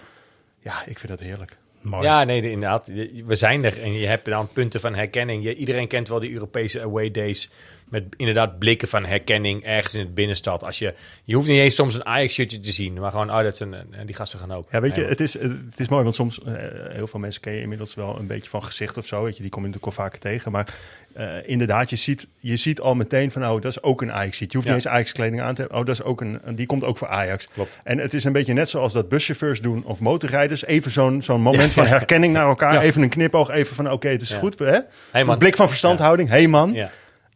[0.60, 1.58] Ja, ik vind dat heerlijk.
[1.82, 2.04] mooi.
[2.04, 2.88] Ja, nee, de- inderdaad.
[3.26, 5.44] We zijn er en je hebt dan punten van herkenning.
[5.44, 7.50] Je, iedereen kent wel die Europese away days
[7.92, 10.64] met inderdaad blikken van herkenning ergens in het binnenstad.
[10.64, 13.58] Als je, je hoeft niet eens soms een Ajax-shirtje te zien, maar gewoon, oh, dat
[13.58, 14.68] zijn, eh, die gasten gaan ook.
[14.72, 16.54] Ja, weet je, het is, het is mooi, want soms, eh,
[16.90, 19.42] heel veel mensen ken je inmiddels wel een beetje van gezicht of zo, weet je,
[19.42, 20.74] die kom je natuurlijk al vaker tegen, maar
[21.14, 24.40] eh, inderdaad, je ziet, je ziet al meteen van, oh, dat is ook een ajax.
[24.40, 24.74] Je hoeft Ja.
[24.74, 27.08] niet eens Ajax-kleding aan te hebben, oh, dat is ook een, die komt ook voor
[27.08, 27.48] Ajax.
[27.54, 27.80] Klopt.
[27.84, 31.42] En het is een beetje net zoals dat buschauffeurs doen of motorrijders, even zo'n zo'n
[31.42, 32.82] moment van herkenning naar elkaar, Ja.
[32.82, 34.38] even een knipoog, even van, oké, het is Ja.
[34.40, 34.66] goed, hè?
[35.12, 35.30] Hey, man.
[35.34, 36.90] Een blik van verstandhouding, hey, man, Ja.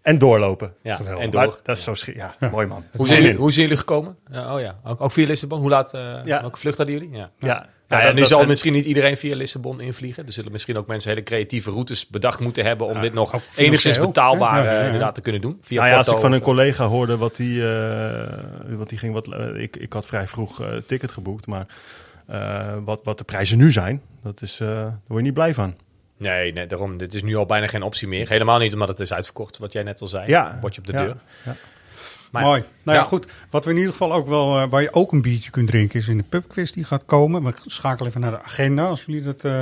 [0.06, 0.74] En doorlopen.
[0.84, 1.24] Ja, Geweldig.
[1.24, 1.46] en door.
[1.46, 2.84] Maar dat is zo schi- ja, mooi man.
[2.96, 4.16] Hoe, zijn jullie, hoe zijn jullie gekomen?
[4.32, 5.60] Ja, oh ja, ook, ook via Lissabon.
[5.60, 6.42] Hoe laat, eh, Ja.
[6.42, 7.12] welke vlucht hadden jullie?
[7.12, 7.30] Ja.
[7.40, 10.26] Ja, Ja, dat- nu dat zal zijn- misschien niet iedereen via Lissabon invliegen.
[10.26, 14.00] Er zullen misschien ook mensen hele creatieve routes bedacht moeten hebben om dit nog enigszins
[14.00, 14.64] betaalbaar hè?
[14.64, 15.58] Ja, ja, eh, inderdaad te kunnen doen.
[15.62, 18.28] Via Nou ja, als ik van een collega hoorde wat die, eh,
[18.78, 21.66] wat die ging, wat, ik, ik had vrij vroeg eh, ticket geboekt, maar
[22.28, 25.54] eh, wat, wat de prijzen nu zijn, dat is, eh, daar word je niet blij
[25.54, 25.76] van.
[26.18, 26.98] Nee, nee, daarom.
[26.98, 28.30] Dit is nu al bijna geen optie meer.
[28.30, 30.28] Helemaal niet omdat het is uitverkocht, wat jij net al zei.
[30.28, 30.58] Ja.
[30.62, 31.04] Bordje op de Ja.
[31.04, 31.16] deur.
[31.46, 31.56] Ja.
[32.32, 32.62] Maar, Mooi.
[32.84, 33.10] Nou ja, Ja.
[33.10, 33.28] goed.
[33.50, 36.00] Wat we in ieder geval ook wel, eh, waar je ook een biertje kunt drinken,
[36.00, 37.44] is in de pubquiz die gaat komen.
[37.44, 39.62] We schakelen even naar de agenda, als jullie dat eh,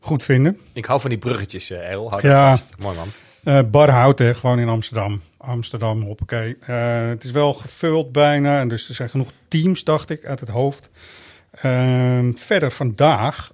[0.00, 0.60] goed vinden.
[0.72, 2.10] Ik hou van die bruggetjes, eh Errol.
[2.10, 2.50] Houd Ja.
[2.50, 2.74] vast.
[2.78, 3.08] Mooi man.
[3.44, 5.20] Eh Bar Hout, hè, gewoon in Amsterdam.
[5.36, 6.56] Amsterdam, hoppakee.
[6.60, 10.48] Het is wel gevuld bijna, en dus er zijn genoeg teams, dacht ik, uit het
[10.48, 10.90] hoofd.
[12.34, 13.50] Verder vandaag,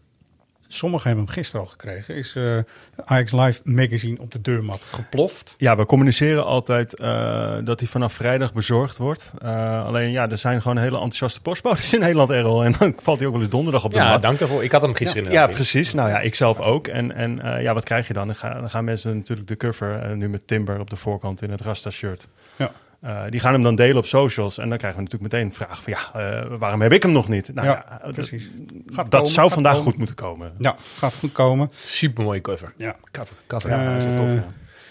[0.74, 2.58] sommigen hebben hem gisteren al gekregen, is eh
[3.04, 5.54] Ajax Live Magazine op de deurmat geploft.
[5.58, 9.32] Ja, we communiceren altijd eh, dat hij vanaf vrijdag bezorgd wordt.
[9.42, 12.64] Eh, alleen ja, er zijn gewoon hele enthousiaste postbodes in Nederland, Errol.
[12.64, 14.22] En dan valt hij ook wel eens donderdag op de Ja, mat.
[14.22, 14.64] dank daarvoor.
[14.64, 15.54] Ik had hem gisteren Ja, inderdaad.
[15.54, 15.94] precies.
[15.94, 16.86] Nou ja, ik zelf ook.
[16.86, 18.26] En, en eh, ja, wat krijg je dan?
[18.26, 21.42] Dan gaan, dan gaan mensen natuurlijk de cover, eh, nu met Timber op de voorkant
[21.42, 22.28] in het Rasta-shirt.
[22.56, 22.70] Ja.
[23.03, 24.59] Eh, die gaan hem dan delen op socials.
[24.59, 27.12] En dan krijgen we natuurlijk meteen een vraag van, ja, eh, waarom heb ik hem
[27.12, 27.55] nog niet?
[27.55, 28.50] Nou, Ja, ja, dat- precies.
[28.84, 29.88] Dat, komen, zou gaat vandaag komen.
[29.88, 30.53] goed moeten komen.
[30.59, 31.70] Ja, gaat goed komen.
[31.86, 32.72] Super mooie cover.
[32.76, 32.96] Ja.
[33.11, 33.36] Cover.
[33.46, 33.70] cover.
[33.70, 34.46] Ja, is tof, ja.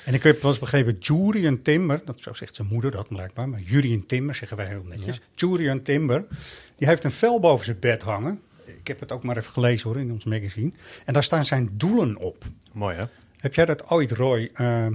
[0.06, 3.50] En ik heb wel eens begrepen, Julian Timber, dat zo zegt zijn moeder dat blijkbaar,
[3.50, 5.22] maar Julian Timber zeggen wij heel netjes.
[5.36, 6.26] Julian Timber,
[6.78, 8.42] die heeft een vel boven zijn bed hangen.
[8.66, 10.72] Ik heb het ook maar even gelezen hoor, in ons magazine.
[11.06, 12.44] En daar staan zijn doelen op.
[12.72, 13.04] Mooi hè?
[13.38, 14.86] Heb jij dat ooit, Roy, eh,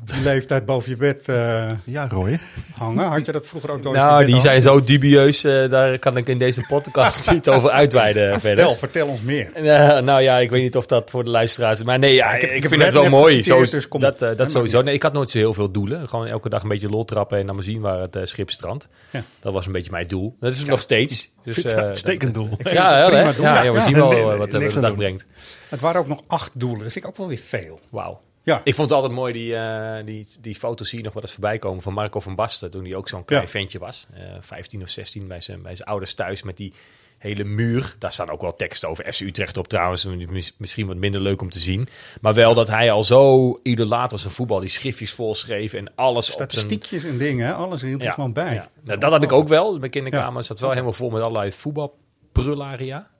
[0.00, 2.38] op die leeftijd boven je bed eh, Ja, Roy.
[2.74, 3.04] hangen?
[3.04, 4.40] Had je dat vroeger ook je Nou, die hangen?
[4.40, 5.44] zijn zo dubieus.
[5.44, 8.40] eh, daar kan ik in deze podcast niet over uitweiden verder.
[8.40, 9.52] Vertel, vertel ons meer.
[9.52, 11.84] Eh, nou ja, ik weet niet of dat voor de luisteraars is.
[11.84, 13.42] Maar nee, ja, ik heb- ik, ik vind het wel mooi.
[13.42, 14.82] Zo, dus kom dat eh, Dat sowieso.
[14.82, 16.08] Nee, ik had nooit zo heel veel doelen.
[16.08, 18.50] Gewoon elke dag een beetje lol trappen en dan maar zien waar het eh, schip
[18.50, 18.86] strandt.
[19.10, 19.22] Ja.
[19.40, 20.36] Dat was een beetje mijn doel.
[20.40, 21.30] Dat is het nog steeds.
[21.44, 22.48] Dus, Vind eh, uitstekend doel?
[22.48, 23.32] ja, het ja, een prima hè?
[23.34, 23.44] doel.
[23.44, 25.26] ja, Ja, ja, we zien wel Nee, nee, wat de dag brengt.
[25.68, 26.82] Het waren ook nog acht doelen.
[26.82, 27.80] Dat vind ik ook wel weer veel.
[27.90, 28.20] Wauw.
[28.50, 31.22] Ja, Ik vond het altijd mooi, die, eh, die, die foto's zie je nog wel
[31.22, 32.70] eens voorbij komen van Marco van Basten.
[32.70, 33.48] Toen hij ook zo'n klein Ja.
[33.48, 34.06] ventje was.
[34.14, 36.72] eh 15 of 16 bij zijn, bij zijn ouders thuis met die
[37.18, 37.94] hele muur.
[37.98, 40.04] Daar staan ook wel teksten over FC Utrecht op trouwens.
[40.04, 41.88] Mis- Misschien wat minder leuk om te zien.
[42.20, 44.60] Maar wel dat hij al zo idolaat was van voetbal.
[44.60, 46.36] Die schriftjes volschreef en alles zijn...
[46.36, 48.54] statistiekjes en dingen, alles hield er gewoon bij.
[48.54, 48.68] ja.
[48.82, 49.78] Nou, dat had ik ook wel.
[49.78, 53.10] Mijn kinderkamer zat wel helemaal vol met allerlei voetbalprullaria.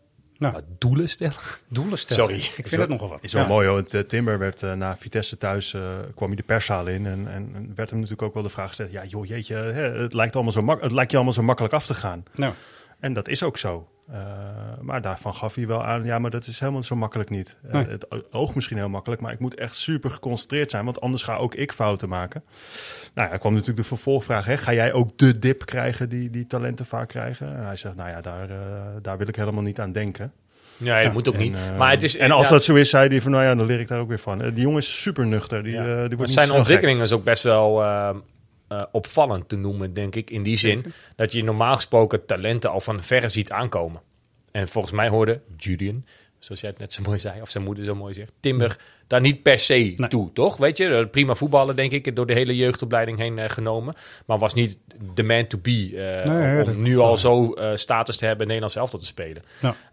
[0.41, 1.35] Nou, Maar doelen stellen.
[1.69, 2.25] doelen stellen.
[2.25, 2.51] Sorry.
[2.57, 3.19] Ik vind het nogal wat.
[3.23, 3.49] Is wel Ja.
[3.49, 3.77] mooi hoor.
[3.77, 5.81] Want, eh, Timber werd eh, na Vitesse thuis, eh,
[6.15, 7.07] kwam hij de perszaal in.
[7.07, 8.93] En, en, en werd hem natuurlijk ook wel de vraag gesteld.
[8.93, 11.75] Ja joh, jeetje, hè, het, lijkt allemaal zo mak het lijkt je allemaal zo makkelijk
[11.75, 12.23] af te gaan.
[12.35, 12.53] Nou,
[13.01, 13.89] En dat is ook zo.
[14.13, 14.19] Eh,
[14.81, 17.57] maar daarvan gaf hij wel aan, ja, maar dat is helemaal zo makkelijk niet.
[17.73, 17.87] Nee.
[17.87, 21.23] het o- oogt misschien heel makkelijk, maar ik moet echt super geconcentreerd zijn, want anders
[21.23, 22.43] ga ook ik fouten maken.
[23.15, 26.47] Nou ja, kwam natuurlijk de vervolgvraag, hè, ga jij ook de dip krijgen die, die
[26.47, 27.57] talenten vaak krijgen?
[27.57, 28.57] En hij zegt, nou ja, daar, eh,
[29.03, 30.33] daar wil ik helemaal niet aan denken.
[30.77, 31.55] Ja, dat moet ook En, niet.
[31.55, 33.55] eh, maar het is, en als ja, dat zo is, zei hij van, nou ja,
[33.55, 34.43] dan leer ik daar ook weer van.
[34.43, 36.09] Eh, die jongen is super nuchter, die, Ja.
[36.09, 37.83] die wordt zijn ontwikkeling is ook best wel
[38.93, 40.31] opvallend te noemen, denk ik.
[40.31, 40.85] In die zin
[41.17, 44.01] dat je normaal gesproken talenten al van verre ziet aankomen.
[44.53, 46.05] En volgens mij hoorde Julian,
[46.39, 48.79] zoals jij het net zo mooi zei, of zijn moeder zo mooi zegt, Timber
[49.11, 50.57] daar niet per se toe, toch?
[50.57, 53.95] Weet je, prima voetballen denk ik, door de hele jeugdopleiding heen eh, genomen.
[54.27, 54.79] Maar was niet
[55.15, 55.91] de man to be
[56.25, 59.07] eh, Nee, om, dat- nu al zo eh, status te hebben in Nederlands elftal te
[59.07, 59.43] spelen.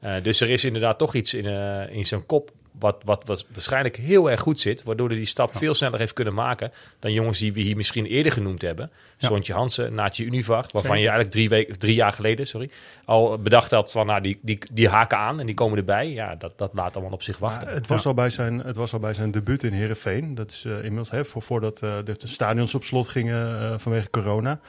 [0.01, 0.19] Ja.
[0.19, 1.45] Dus er is inderdaad toch iets in,
[1.91, 4.83] in zijn kop wat, wat, wat waarschijnlijk heel erg goed zit.
[4.83, 8.05] Waardoor hij die stap veel sneller heeft kunnen maken dan jongens die we hier misschien
[8.05, 8.91] eerder genoemd hebben.
[9.17, 9.27] Ja.
[9.27, 10.97] Sontje Hansen, Naatje Univar, waarvan Zeker.
[10.97, 12.69] je eigenlijk drie, weken, drie jaar geleden sorry,
[13.05, 16.09] al bedacht had van nou, die, die, die haken aan en die komen erbij.
[16.09, 17.67] Ja, dat, dat laat allemaal op zich wachten.
[17.67, 20.35] Ja, het, was al bij zijn, het was al bij zijn debuut in Heerenveen.
[20.35, 23.73] Dat is eh, inmiddels hè, voor, voordat eh, de de stadions op slot gingen eh,
[23.77, 24.59] vanwege corona.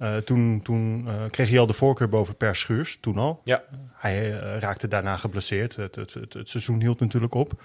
[0.00, 3.40] Eh, toen toen eh, kreeg hij al de voorkeur boven Per Schuurs, toen al.
[3.44, 3.62] Ja.
[3.92, 5.76] Hij eh, raakte daarna geblesseerd.
[5.76, 7.62] Het, het, het, het seizoen hield natuurlijk op.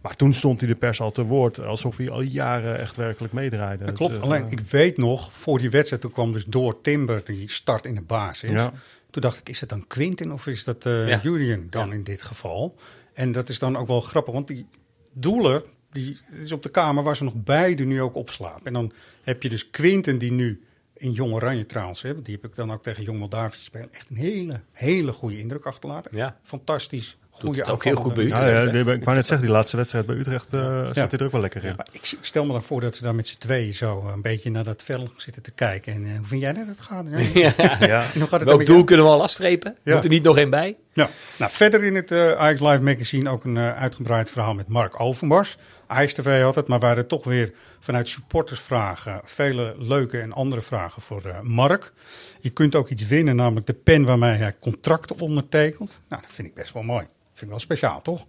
[0.00, 3.32] Maar toen stond hij de pers al te woord, alsof hij al jaren echt werkelijk
[3.32, 3.84] meedraaide.
[3.84, 4.14] Dat klopt.
[4.14, 7.86] Dus, Alleen, ik weet nog, voor die wedstrijd, toen kwam dus door Timber die start
[7.86, 8.50] in de basis.
[8.50, 8.72] Ja.
[9.10, 11.20] Toen dacht ik, is het dan Quintin of is dat eh Ja.
[11.22, 12.78] Julian dan in dit geval?
[13.12, 14.66] En dat is dan ook wel grappig, want die
[15.12, 15.62] doelen,
[15.92, 18.66] die is op de kamer waar ze nog beide nu ook opslapen.
[18.66, 20.62] En dan heb je dus Quinten die nu
[20.98, 23.90] in Jong Oranje trouwens, hè, want die heb ik dan ook tegen Jong Moldavië gespeeld.
[23.90, 26.10] Echt een hele, hele goede indruk achterlaten.
[26.16, 26.36] Ja.
[26.42, 27.16] Fantastisch.
[27.30, 29.54] Goede het ook heel goed bij aanvallende- Ja, ja, Utrecht, ik wou net zeggen, die
[29.56, 31.74] laatste wedstrijd bij Utrecht eh zat hij er ook wel lekker in.
[31.76, 34.22] Maar ik, ik stel me dan voor dat ze daar met z'n tweeën zo een
[34.22, 35.92] beetje naar dat veld zitten te kijken.
[35.92, 37.06] En eh, hoe vind jij dat het gaat?
[37.34, 37.52] Ja.
[37.80, 38.04] Ja.
[38.14, 39.76] Hoe gaat het doel kunnen we al afstrepen?
[39.82, 39.94] Ja.
[39.94, 40.76] Moet er niet nog één bij?
[40.98, 41.10] Ja.
[41.38, 45.00] Nou, verder in het eh Ajax Live magazine ook een eh, uitgebreid verhaal met Mark
[45.00, 45.56] Overmars.
[45.86, 51.02] Ajax TV had het, maar waren toch weer vanuit supportersvragen vele leuke en andere vragen
[51.02, 51.92] voor eh, Mark.
[52.40, 56.00] Je kunt ook iets winnen, namelijk de pen waarmee hij contracten ondertekent.
[56.08, 57.06] Nou, dat vind ik best wel mooi.
[57.32, 58.26] Vind ik wel speciaal, toch?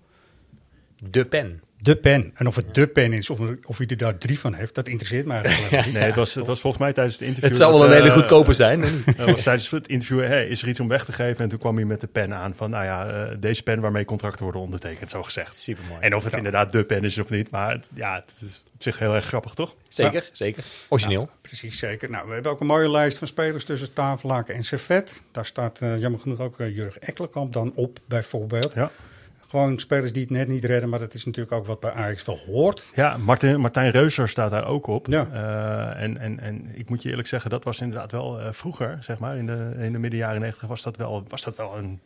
[1.04, 1.62] De pen.
[1.82, 2.32] De pen.
[2.36, 4.88] En of het de pen is, of, of hij er daar drie van heeft, dat
[4.88, 5.94] interesseert mij eigenlijk niet.
[5.94, 7.50] Nee, het was, het was volgens mij tijdens het interview.
[7.50, 8.82] Het zou wel een hele eh, goedkope zijn.
[9.18, 11.44] was tijdens het interview, hey, is er iets om weg te geven?
[11.44, 14.06] En toen kwam hij met de pen aan van, nou ja, eh, deze pen waarmee
[14.06, 15.56] contracten worden ondertekend, zo gezegd.
[15.56, 16.02] Supermooi.
[16.02, 18.86] En of het inderdaad de pen is of niet, maar het, ja, het is op
[18.86, 19.76] zich heel erg grappig, toch?
[19.88, 20.64] Zeker, zeker.
[20.90, 21.22] Origineel.
[21.22, 22.10] Nou, precies, zeker.
[22.10, 25.22] Nou, we hebben ook een mooie lijst van spelers tussen Tafelaken en Servet.
[25.32, 28.74] Daar staat eh, jammer genoeg ook uh, Jurg Ekkelenkamp dan op, bijvoorbeeld.
[28.74, 28.92] Ja.
[29.50, 32.26] Gewoon spelers die het net niet redden, maar dat is natuurlijk ook wat bij Ajax
[32.26, 32.84] wel hoort.
[32.94, 35.08] Ja, Martin, Martijn Reuser staat daar ook op.
[35.08, 35.28] Ja.
[35.34, 38.98] Uh, en, en, en ik moet je eerlijk zeggen, dat was inderdaad wel uh, vroeger,
[39.02, 41.78] zeg maar, in de, in de midden jaren negentig, was dat wel, was dat wel
[41.78, 42.00] een,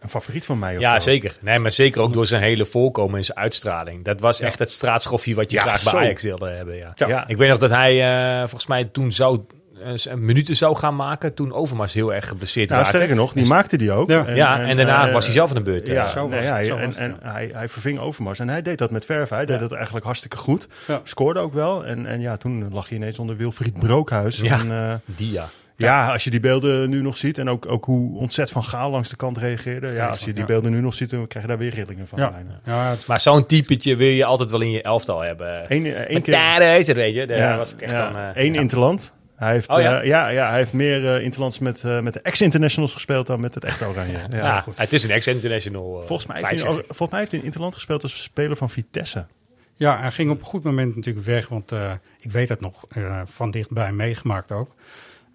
[0.00, 0.78] een favoriet van mij.
[0.78, 1.10] Ja, zo.
[1.10, 1.36] zeker.
[1.40, 4.04] Nee, maar zeker ook door zijn hele voorkomen en zijn uitstraling.
[4.04, 4.46] Dat was Ja.
[4.46, 5.98] echt het straatschroffie wat je Ja, graag bij zo.
[5.98, 6.76] Ajax wilde hebben.
[6.76, 6.92] Ja.
[6.94, 7.08] Ja.
[7.08, 7.26] Ja.
[7.28, 7.94] Ik weet nog dat hij
[8.32, 9.40] uh, volgens mij toen zou
[9.86, 12.96] uh, minuten zou gaan maken toen Overmars heel erg geblesseerd Nou, raakte.
[12.96, 14.10] sterker nog, die maakte die ook.
[14.10, 14.24] Ja.
[14.30, 15.86] ja, en, daarna uh, was hij zelf aan de beurt.
[15.86, 18.38] Ja, zo was nee, het, ja, zo en, was het, en hij, hij verving Overmars.
[18.38, 19.28] En hij deed dat met verf.
[19.28, 20.68] Hij deed dat eigenlijk hartstikke goed.
[20.86, 21.00] Ja.
[21.04, 21.84] Scoorde ook wel.
[21.86, 24.36] En, en ja, toen lag hij ineens onder Wilfried Brookhuis.
[24.40, 24.58] Ja.
[24.58, 25.44] En, uh, Dia.
[25.76, 27.38] ja, als je die beelden nu nog ziet.
[27.38, 29.88] En ook, ook hoe ontzettend van Gaal langs de kant reageerde.
[29.88, 30.44] Ja, als je die ja.
[30.46, 32.18] beelden nu nog ziet, dan krijg je daar weer rillingen van.
[32.18, 32.32] Ja,
[32.64, 35.64] ja het, Maar zo'n typetje wil je altijd wel in je elftal hebben.
[35.68, 36.34] Eén, keer.
[36.34, 37.26] daar is het, weet je.
[37.26, 38.20] Daar Ja, was ik echt ja, dan...
[38.20, 38.60] uh, Eén ja.
[38.60, 39.12] interland.
[39.38, 40.00] Hij heeft, Oh, ja?
[40.00, 43.40] eh, ja, ja, hij heeft meer uh, interlands met, uh, met de ex-internationals gespeeld dan
[43.40, 44.18] met het echte Oranje.
[44.30, 44.36] Ja.
[44.36, 46.00] Ja, het is een ex-international.
[46.00, 48.70] Uh, Volgens, mij heeft hij, volgens mij heeft hij in interland gespeeld als speler van
[48.70, 49.26] Vitesse.
[49.74, 52.84] ja, hij ging op een goed moment natuurlijk weg, want uh, ik weet dat nog
[52.96, 54.74] uh, van dichtbij meegemaakt ook.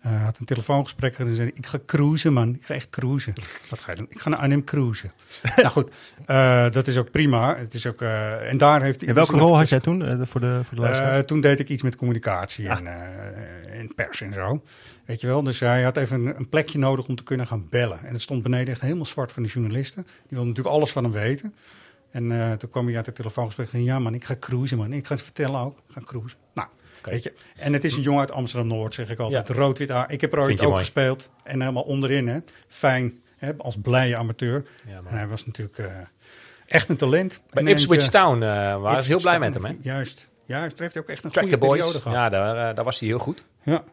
[0.07, 3.33] Hij had een telefoongesprek en zei ik ga cruisen man, ik ga echt cruisen.
[3.69, 4.07] Wat ga je doen?
[4.09, 5.11] Ik ga naar Arnhem cruisen.
[5.55, 5.91] nou goed,
[6.27, 7.55] uh, dat is ook prima.
[7.57, 10.77] Het is ook, uh, en daar heeft welke rol had jij toen voor de, voor
[10.77, 12.77] de toen deed ik iets met communicatie ah.
[12.77, 12.87] en,
[13.71, 14.63] en pers en zo.
[15.05, 17.67] Weet je wel, dus hij had even een, een, plekje nodig om te kunnen gaan
[17.69, 17.99] bellen.
[18.03, 20.03] En het stond beneden echt helemaal zwart van de journalisten.
[20.03, 21.55] Die wilden natuurlijk alles van hem weten.
[22.11, 24.93] En toen kwam hij uit het telefoongesprek en ja man, ik ga cruisen man.
[24.93, 26.37] Ik ga het vertellen ook, ik ga cruisen.
[26.53, 26.67] Nou,
[27.07, 27.13] okay.
[27.13, 27.33] weet je.
[27.55, 29.47] En het is een jongen uit Amsterdam-Noord, zeg ik altijd.
[29.47, 29.53] Ja.
[29.53, 30.11] Rood-wit haar.
[30.11, 30.79] Ik heb er ooit ook mooi.
[30.79, 31.31] gespeeld.
[31.43, 32.39] En helemaal onderin, hè.
[32.67, 34.65] Fijn, hè, als blije amateur.
[34.87, 35.85] Ja, en hij was natuurlijk uh,
[36.65, 37.41] echt een talent.
[37.49, 38.41] Bij Ipswich Town uh,
[38.81, 39.75] waren ze heel blij met hem, hè?
[39.81, 40.29] Juist.
[40.45, 42.17] Juist, daar heeft hij ook echt een Track goede periode gehad.
[42.17, 43.43] Ja, daar, uh, daar was hij heel goed.
[43.63, 43.83] Ja.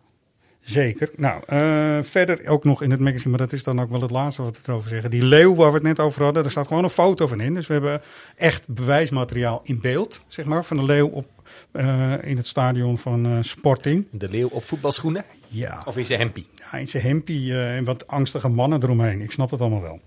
[0.61, 1.11] Zeker.
[1.17, 4.11] Nou, uh, verder ook nog in het magazine, maar dat is dan ook wel het
[4.11, 5.11] laatste wat we erover zeggen.
[5.11, 7.55] Die leeuw waar we het net over hadden, daar staat gewoon een foto van in.
[7.55, 8.01] Dus we hebben
[8.37, 11.27] echt bewijsmateriaal in beeld, zeg maar, van de leeuw op,
[11.73, 14.07] uh, in het stadion van uh, Sporting.
[14.11, 15.25] De leeuw op voetbalschoenen?
[15.49, 15.83] Ja.
[15.87, 16.47] Of in zijn hempie?
[16.55, 19.21] Ja, in zijn hempie uh, en wat angstige mannen eromheen.
[19.21, 20.01] Ik snap het allemaal wel.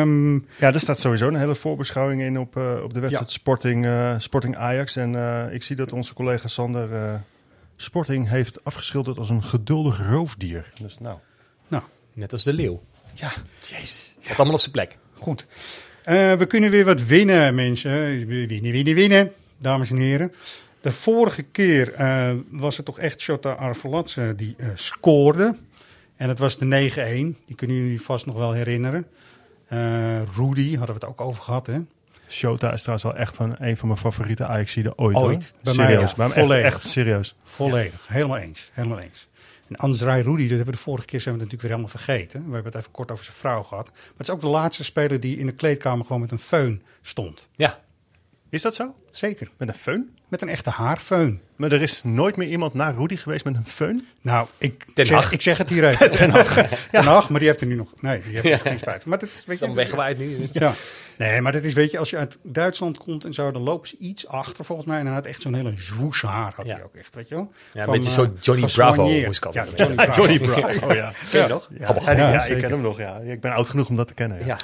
[0.00, 3.38] Um, ja, er staat sowieso een hele voorbeschouwing in op, uh, op de wedstrijd ja.
[3.38, 4.96] Sporting, uh, Sporting Ajax.
[4.96, 5.14] En
[5.52, 6.88] ik zie dat onze collega Sander
[7.80, 10.72] Sporting heeft afgeschilderd als een geduldig roofdier.
[10.80, 11.18] Dus nou.
[11.68, 11.82] nou.
[12.12, 12.82] Net als de leeuw.
[13.14, 13.32] Ja.
[13.62, 14.14] Jezus.
[14.20, 14.34] Ja.
[14.34, 14.96] allemaal op zijn plek.
[15.14, 15.46] Goed.
[16.04, 18.26] Uh, we kunnen weer wat winnen, mensen.
[18.26, 20.32] Winnen, winnen, winnen, dames en heren.
[20.80, 25.56] De vorige keer uh, was het toch echt Shota Arvelatse die uh, scoorde.
[26.16, 26.90] En dat was de
[27.34, 27.46] 9-1.
[27.46, 29.06] Die kunnen jullie vast nog wel herinneren.
[30.36, 31.80] Rudy hadden we het ook over gehad, hè?
[32.28, 35.16] Shota is trouwens wel echt van een van mijn favoriete Ajaxiden ooit.
[35.16, 35.54] Ooit.
[35.54, 35.62] Hoor.
[35.62, 36.14] Bij serieus.
[36.14, 36.32] mij, ja.
[36.34, 36.64] Bij Volledig.
[36.64, 37.36] Echt, echt, serieus.
[37.42, 38.04] Volledig.
[38.06, 38.70] Helemaal eens.
[38.72, 39.28] Helemaal eens.
[39.68, 42.46] En Andrzej Rudy, dat hebben we de vorige keer zijn we natuurlijk weer helemaal vergeten.
[42.46, 43.90] We hebben het even kort over zijn vrouw gehad.
[43.92, 46.82] Maar het is ook de laatste speler die in de kleedkamer gewoon met een föhn
[47.02, 47.48] stond.
[47.56, 47.80] Ja.
[48.50, 48.94] Is dat zo?
[49.10, 49.50] Zeker.
[49.56, 50.16] Met een föhn?
[50.28, 51.40] Met een echte haarfeun.
[51.56, 54.04] Maar er is nooit meer iemand na Rudy geweest met een föhn?
[54.22, 56.10] Nou, ik, zeg, ik zeg het hier even.
[56.16, 56.54] Ten Hag.
[56.90, 57.88] Ten Hag, maar die heeft er nu nog...
[58.00, 59.06] Nee, die heeft er geen spijt.
[59.06, 60.48] Maar dat, weet je, Dan weggewaaid nu.
[60.52, 60.72] Ja.
[61.18, 63.88] Nee, maar dat is, weet je, als je uit Duitsland komt en zo, dan lopen
[63.88, 64.98] ze iets achter volgens mij.
[64.98, 66.74] En hij had echt zo'n hele zwoes haar, had ja.
[66.74, 67.52] hij ook echt, weet je wel.
[67.72, 69.66] Ja, een beetje zo Johnny Bravo moest ja,
[70.10, 70.94] Johnny Bravo.
[70.94, 71.12] Ja.
[71.30, 71.70] Ken je nog?
[71.78, 73.16] Ja, ik ken hem nog, ja.
[73.16, 74.46] Ik ben oud genoeg om dat te kennen.
[74.46, 74.56] Ja.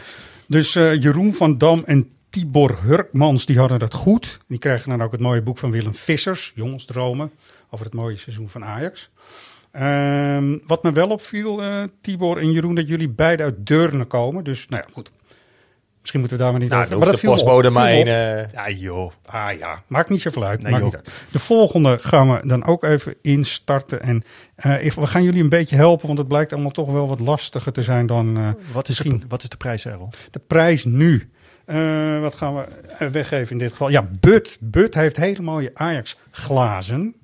[0.47, 4.39] Dus uh, Jeroen van Dam en Tibor Hurkmans, die hadden dat goed.
[4.49, 7.31] Die kregen dan ook het mooie boek van Willem Vissers, Jongensdromen,
[7.71, 9.11] over het mooie seizoen van Ajax.
[9.71, 14.45] Ehm, wat me wel opviel, eh, Tibor en Jeroen, dat jullie beide uit Deurne komen.
[14.45, 15.11] Dus, nou ja, goed.
[16.05, 16.97] Misschien moeten we daar maar niet Nou, over.
[16.97, 17.45] dan Maar dat de viel me op.
[17.45, 18.01] postbode maar één...
[18.01, 18.51] op.
[18.51, 19.13] eh, Ja, joh.
[19.27, 20.63] Ah ja, maakt niet zoveel uit.
[20.63, 21.09] Nee, maakt niet uit.
[21.31, 24.03] De volgende gaan we dan ook even instarten.
[24.03, 24.23] En
[24.55, 27.73] eh, we gaan jullie een beetje helpen, want het blijkt allemaal toch wel wat lastiger
[27.73, 30.09] te zijn dan eh, Wat is, de, misschien wat is de prijs, Errol?
[30.31, 31.31] de prijs nu.
[31.65, 32.65] Eh, wat gaan we
[33.11, 33.89] weggeven in dit geval?
[33.91, 34.57] Ja, But.
[34.61, 37.15] But heeft hele mooie Ajax glazen.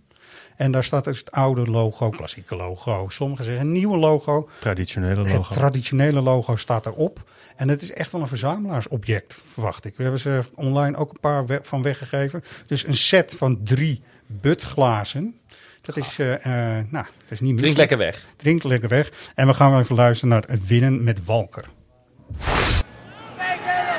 [0.56, 3.06] En daar staat dus het oude logo, klassieke logo.
[3.08, 4.48] Sommigen zeggen een nieuwe logo.
[4.60, 5.54] Traditionele Het logo.
[5.54, 7.30] traditionele logo staat erop.
[7.60, 9.96] En het is echt wel een verzamelaarsobject, verwacht ik.
[9.96, 12.44] We hebben ze online ook een paar van weggegeven.
[12.66, 15.40] Dus een set van drie But-glazen.
[15.80, 18.24] Dat is, eh, eh, nou, dat is niet Drink lekker weg.
[18.36, 19.10] Drink lekker weg.
[19.34, 21.64] En we gaan even luisteren naar het winnen met Walker.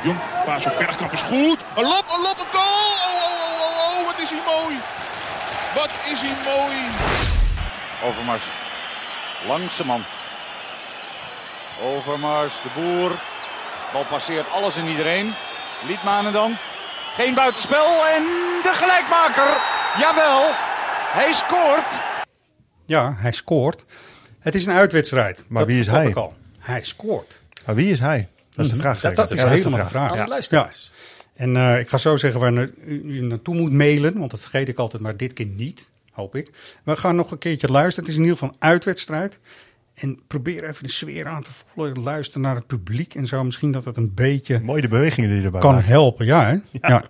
[0.03, 1.59] Jong, paas op Bergkamp is goed.
[1.75, 2.91] Een lop, een lop, een goal.
[3.07, 4.75] Oh, oh, oh, oh, oh, wat is hij mooi.
[5.75, 6.77] Wat is hij mooi.
[8.09, 8.45] Overmars.
[9.47, 10.03] Langs de man.
[11.81, 13.30] Overmars, de boer.
[13.93, 15.33] Bal passeert alles en iedereen.
[15.87, 16.57] Liedmanen dan.
[17.15, 18.23] Geen buitenspel en
[18.63, 19.61] de gelijkmaker.
[19.99, 20.41] Jawel,
[21.13, 22.01] hij scoort.
[22.85, 23.85] Ja, hij scoort.
[24.39, 25.45] Het is een uitwedstrijd.
[25.47, 26.07] Maar Dat wie is hij?
[26.07, 26.33] ik al.
[26.59, 27.41] Hij scoort.
[27.65, 28.27] Maar wie is hij?
[28.53, 28.83] Dat is de Mhm.
[28.95, 29.13] vraag.
[29.13, 30.11] Dat, is Ja, helemaal de vraag.
[30.11, 30.27] De Ja.
[30.27, 30.91] luisteraars.
[31.35, 34.67] En eh, ik ga zo zeggen waar u, u naartoe moet mailen, want dat vergeet
[34.69, 36.51] ik altijd, maar dit keer niet, hoop ik.
[36.83, 37.99] We gaan nog een keertje luisteren.
[38.03, 39.39] Het is in ieder geval een uitwedstrijd.
[39.93, 42.03] En probeer even de sfeer aan te voelen.
[42.03, 43.43] Luister naar het publiek en zo.
[43.43, 45.87] Misschien dat het een beetje Mooi de bewegingen die je erbij kan maakt.
[45.87, 46.25] helpen.
[46.25, 46.55] Ja, hè?
[46.89, 47.03] Ja.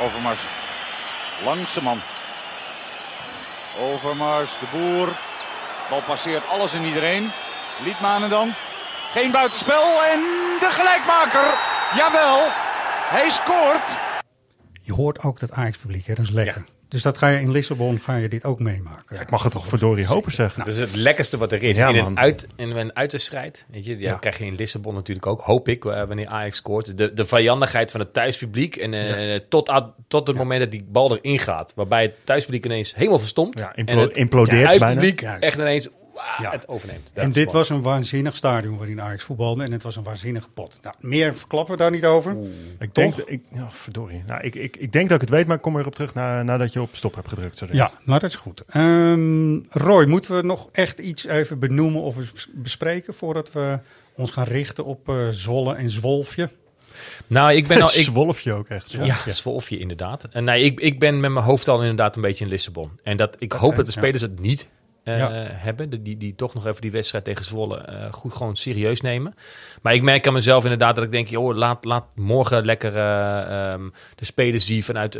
[0.00, 0.40] Overmars.
[1.44, 1.98] Langs de man.
[3.80, 5.18] Overmars, de boer.
[5.90, 7.30] Bal passeert alles en iedereen.
[7.84, 8.52] Liedmanen dan.
[9.12, 10.18] Geen buitenspel en
[10.60, 11.54] de gelijkmaker.
[11.96, 12.38] Jawel,
[13.08, 13.98] hij scoort.
[14.80, 16.14] Je hoort ook dat Ajax-publiek, hè?
[16.14, 16.64] dat is lekker.
[16.88, 19.20] Dus dat ga je in Lissabon ga je dit ook meemaken.
[19.20, 20.64] Ik mag het toch verdorie hopen zeggen.
[20.64, 21.76] Dat is het lekkerste wat er is.
[21.76, 24.16] Ja, in, een uit, in een uitwedstrijd, weet je, ja, Ja.
[24.16, 26.98] krijg je in Lissabon natuurlijk ook, hoop ik, eh, wanneer Ajax scoort.
[26.98, 28.76] De, de vijandigheid van het thuispubliek.
[28.76, 31.72] En eh, tot, tot het moment dat die bal erin gaat.
[31.76, 33.60] Waarbij het thuispubliek ineens helemaal verstomt.
[33.60, 35.38] Ja, en het implodeert bijna.
[35.38, 35.88] echt ineens
[36.40, 36.50] Ja.
[36.50, 37.10] het overneemt.
[37.14, 39.64] Dat En dit was een waanzinnig stadion waarin Ajax voetbalde.
[39.64, 40.78] En het was een waanzinnige pot.
[40.82, 42.36] Nou, meer verklappen we daar niet over.
[42.78, 44.22] Ik denk, ik, ja, verdorie.
[44.26, 46.42] Nou, ik, ik, ik denk dat ik het weet, maar ik kom erop terug na,
[46.42, 47.58] nadat je op stop hebt gedrukt.
[47.58, 47.66] zo.
[47.70, 48.62] Ja, nou dat is goed.
[48.68, 53.78] Ehm, Roy, moeten we nog echt iets even benoemen of bes- bespreken voordat we
[54.14, 56.50] ons gaan richten op eh, Zwolle en Zwolfje?
[57.26, 57.88] Nou, ik ben al...
[57.94, 58.92] Ik, Zwolfje ook echt.
[58.92, 59.30] Ja, ja.
[59.32, 60.24] Zwolfje inderdaad.
[60.24, 62.90] En nee, ik, ik ben met mijn hoofd al inderdaad een beetje in Lissabon.
[63.02, 63.98] En dat, ik hoop dat de ja.
[63.98, 64.66] spelers het niet
[65.14, 65.30] Ja.
[65.52, 66.02] hebben.
[66.02, 69.34] Die, die, toch nog even die wedstrijd tegen Zwolle eh, goed gewoon serieus nemen.
[69.82, 71.28] Maar ik merk aan mezelf inderdaad dat ik denk...
[71.28, 75.18] Joh, laat, laat morgen lekker eh, ehm, de spelers die vanuit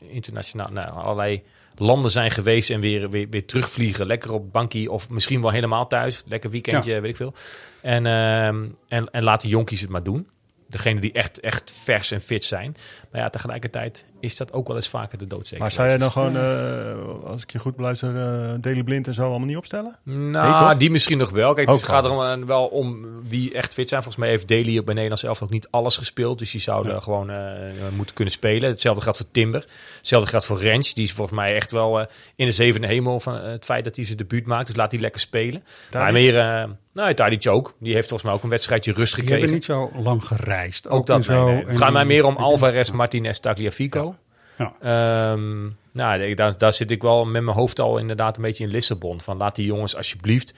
[0.00, 0.68] internationaal...
[0.68, 1.42] Nou, allerlei
[1.76, 4.06] landen zijn geweest en weer, weer, weer terugvliegen.
[4.06, 6.22] Lekker op bankie of misschien wel helemaal thuis.
[6.26, 7.34] Lekker weekendje, weet ik veel.
[7.82, 10.28] En, ehm, en, en laat de jonkies het maar doen.
[10.68, 12.76] Degene die echt, echt vers en fit zijn.
[13.10, 15.58] Maar ja, tegelijkertijd is dat ook wel eens vaker de doodzeker.
[15.60, 19.14] Maar zou jij dan gewoon, eh, als ik je goed beluister, eh Daily Blind en
[19.14, 19.96] zo allemaal niet opstellen?
[20.02, 21.54] Nou, Nee, die misschien nog wel.
[21.54, 24.02] Kijk, Ook het gaat er wel om wie echt fit zijn.
[24.02, 26.38] Volgens mij heeft Daly bij Nederlands zelf ook niet alles gespeeld.
[26.38, 27.36] Dus die zouden gewoon eh,
[27.96, 28.70] moeten kunnen spelen.
[28.70, 29.64] Hetzelfde geldt voor Timber.
[29.98, 30.94] Hetzelfde geldt voor Rens.
[30.94, 32.06] Die is volgens mij echt wel eh,
[32.36, 34.66] in de zevende hemel van het feit dat hij zijn debuut maakt.
[34.66, 35.62] Dus laat die lekker spelen.
[35.92, 36.12] Maar Tadic?
[36.22, 37.74] meer, eh nou, Tadic ook.
[37.80, 39.48] Die heeft volgens mij ook een wedstrijdje rust Die gekregen.
[39.48, 40.88] hebben niet zo lang gereisd.
[40.88, 41.46] Ook dat, nee, zo.
[41.50, 41.64] nee.
[41.66, 44.15] Het gaat mij die- meer om Alvarez, Martinez, Tagliafico.
[44.58, 44.72] Ja.
[44.80, 48.64] Ehm, nou, ik- daar, daar zit ik wel met mijn hoofd al inderdaad een beetje
[48.64, 49.20] in Lissabon.
[49.20, 50.54] Van laat die jongens alsjeblieft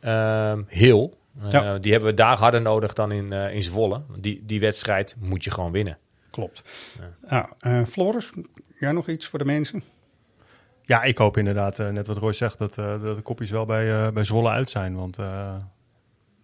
[0.00, 1.18] ehm, heel.
[1.42, 1.78] Eh, Ja.
[1.78, 4.02] Die hebben we daar harder nodig dan in, eh, in Zwolle.
[4.18, 5.98] Die, die wedstrijd moet je gewoon winnen.
[6.30, 6.62] Klopt.
[7.28, 8.30] Nou, eh, Floris,
[8.78, 9.82] jij nog iets voor de mensen?
[10.82, 13.90] Ja, ik hoop inderdaad, net wat Roy zegt, dat, eh, dat de kopjes wel bij,
[13.90, 14.96] eh, bij Zwolle uit zijn.
[14.96, 15.54] Want eh,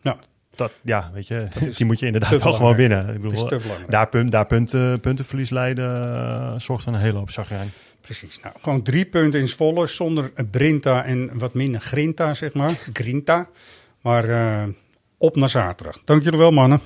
[0.02, 0.16] Nou,
[0.56, 3.14] dat, ja, weet je, is die moet je inderdaad wel gewoon winnen.
[3.14, 3.50] Ik bedoel,
[3.88, 7.72] daar, punt, daar punten, puntenverlies leiden eh, zorgt een hele hoop zagrijn.
[8.00, 8.40] Precies.
[8.40, 12.78] Nou, gewoon drie punten in Zwolle zonder Brinta en wat minder Grinta, zeg maar.
[12.92, 13.48] Grinta.
[14.00, 14.62] Maar eh,
[15.18, 16.00] op naar zaterdag.
[16.04, 16.80] Dank jullie wel, mannen.